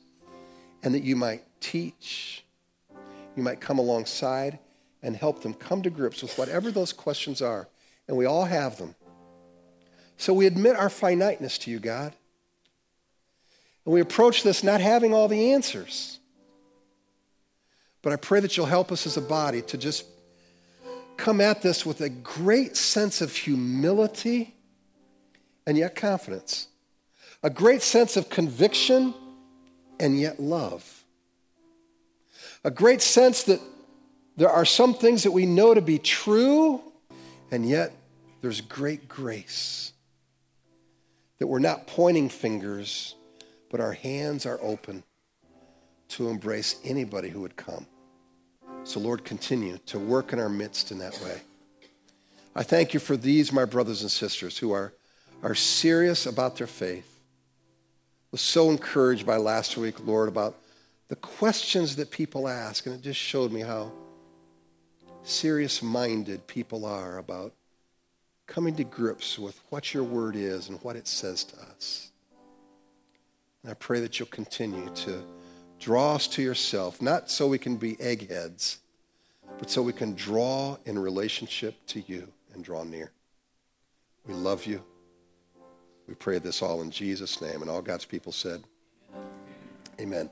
And 0.82 0.96
that 0.96 1.04
you 1.04 1.16
might 1.16 1.44
teach, 1.62 2.44
you 3.36 3.44
might 3.44 3.62
come 3.62 3.78
alongside 3.78 4.58
and 5.04 5.16
help 5.16 5.44
them 5.44 5.54
come 5.54 5.84
to 5.84 5.92
grips 5.92 6.24
with 6.24 6.36
whatever 6.36 6.72
those 6.72 6.94
questions 6.94 7.44
are. 7.44 7.68
And 8.08 8.18
we 8.18 8.26
all 8.26 8.46
have 8.46 8.80
them. 8.80 8.96
So 10.18 10.34
we 10.34 10.48
admit 10.48 10.76
our 10.78 10.90
finiteness 10.90 11.60
to 11.60 11.70
you, 11.70 11.78
God. 11.78 12.16
And 13.86 13.94
we 13.94 14.02
approach 14.02 14.44
this 14.44 14.64
not 14.64 14.82
having 14.82 15.14
all 15.14 15.28
the 15.28 15.54
answers. 15.54 16.20
But 18.02 18.14
I 18.14 18.16
pray 18.16 18.40
that 18.40 18.56
you'll 18.56 18.66
help 18.66 18.92
us 18.92 19.06
as 19.06 19.18
a 19.18 19.22
body 19.22 19.62
to 19.64 19.78
just 19.78 20.06
come 21.18 21.42
at 21.42 21.62
this 21.62 21.86
with 21.86 22.00
a 22.02 22.10
great 22.10 22.78
sense 22.78 23.22
of 23.22 23.36
humility 23.36 24.56
and 25.68 25.78
yet 25.78 25.96
confidence, 25.96 26.68
a 27.44 27.50
great 27.50 27.82
sense 27.82 28.16
of 28.16 28.30
conviction 28.30 29.14
and 30.00 30.20
yet 30.20 30.40
love, 30.40 31.04
a 32.64 32.72
great 32.72 33.02
sense 33.02 33.44
that 33.44 33.60
there 34.38 34.50
are 34.50 34.66
some 34.66 34.94
things 34.94 35.24
that 35.24 35.32
we 35.32 35.46
know 35.46 35.74
to 35.74 35.82
be 35.82 36.00
true 36.00 36.82
and 37.52 37.68
yet 37.68 37.92
there's 38.42 38.62
great 38.62 39.10
grace. 39.10 39.92
That 41.40 41.48
we're 41.48 41.60
not 41.60 41.88
pointing 41.88 42.30
fingers, 42.30 43.16
but 43.70 43.80
our 43.80 43.94
hands 43.94 44.46
are 44.46 44.60
open 44.62 45.04
to 46.10 46.30
embrace 46.30 46.80
anybody 46.84 47.30
who 47.30 47.42
would 47.42 47.56
come. 47.56 47.86
So, 48.84 49.00
Lord, 49.00 49.24
continue 49.24 49.78
to 49.88 50.00
work 50.00 50.34
in 50.34 50.40
our 50.40 50.50
midst 50.50 50.92
in 50.92 51.00
that 51.00 51.20
way. 51.24 51.42
I 52.56 52.64
thank 52.64 52.94
you 52.94 53.00
for 53.00 53.16
these, 53.16 53.52
my 53.52 53.66
brothers 53.66 54.02
and 54.02 54.10
sisters, 54.10 54.58
who 54.58 54.72
are, 54.72 54.94
are 55.44 55.56
serious 55.56 56.26
about 56.26 56.58
their 56.58 56.68
faith. 56.68 57.24
I 57.82 58.28
was 58.32 58.42
so 58.42 58.70
encouraged 58.72 59.26
by 59.26 59.38
last 59.38 59.78
week, 59.78 60.06
Lord, 60.06 60.28
about 60.28 60.56
the 61.08 61.16
questions 61.16 61.96
that 61.98 62.12
people 62.12 62.48
ask, 62.48 62.86
and 62.86 62.96
it 62.96 63.02
just 63.02 63.20
showed 63.20 63.52
me 63.52 63.62
how 63.62 63.92
serious 65.24 65.84
minded 65.84 66.48
people 66.48 66.86
are 66.86 67.18
about 67.18 67.54
coming 68.48 68.76
to 68.76 68.84
grips 68.84 69.38
with 69.38 69.60
what 69.70 69.94
your 69.94 70.04
word 70.04 70.36
is 70.36 70.70
and 70.70 70.82
what 70.82 70.96
it 70.96 71.08
says 71.08 71.44
to 71.44 71.56
us. 71.62 72.09
And 73.64 73.72
I 73.72 73.74
pray 73.76 74.00
that 74.00 74.20
you'll 74.20 74.30
continue 74.30 74.90
to 74.90 75.24
Draw 75.80 76.16
us 76.16 76.28
to 76.28 76.42
yourself, 76.42 77.02
not 77.02 77.32
so 77.32 77.48
we 77.48 77.58
can 77.58 77.78
be 77.78 78.00
eggheads, 78.02 78.80
but 79.58 79.70
so 79.70 79.82
we 79.82 79.94
can 79.94 80.14
draw 80.14 80.78
in 80.86 81.00
relationship 81.00 81.76
to 81.88 82.02
you 82.02 82.28
and 82.54 82.64
draw 82.64 82.84
near. 82.84 83.12
We 84.28 84.34
love 84.34 84.66
you. 84.66 84.84
We 86.06 86.16
pray 86.16 86.40
this 86.40 86.62
all 86.62 86.82
in 86.82 86.92
Jesus' 86.92 87.42
name. 87.42 87.62
And 87.62 87.72
all 87.72 87.82
God's 87.82 88.06
people 88.06 88.34
said, 88.34 88.64
Amen. 90.00 90.30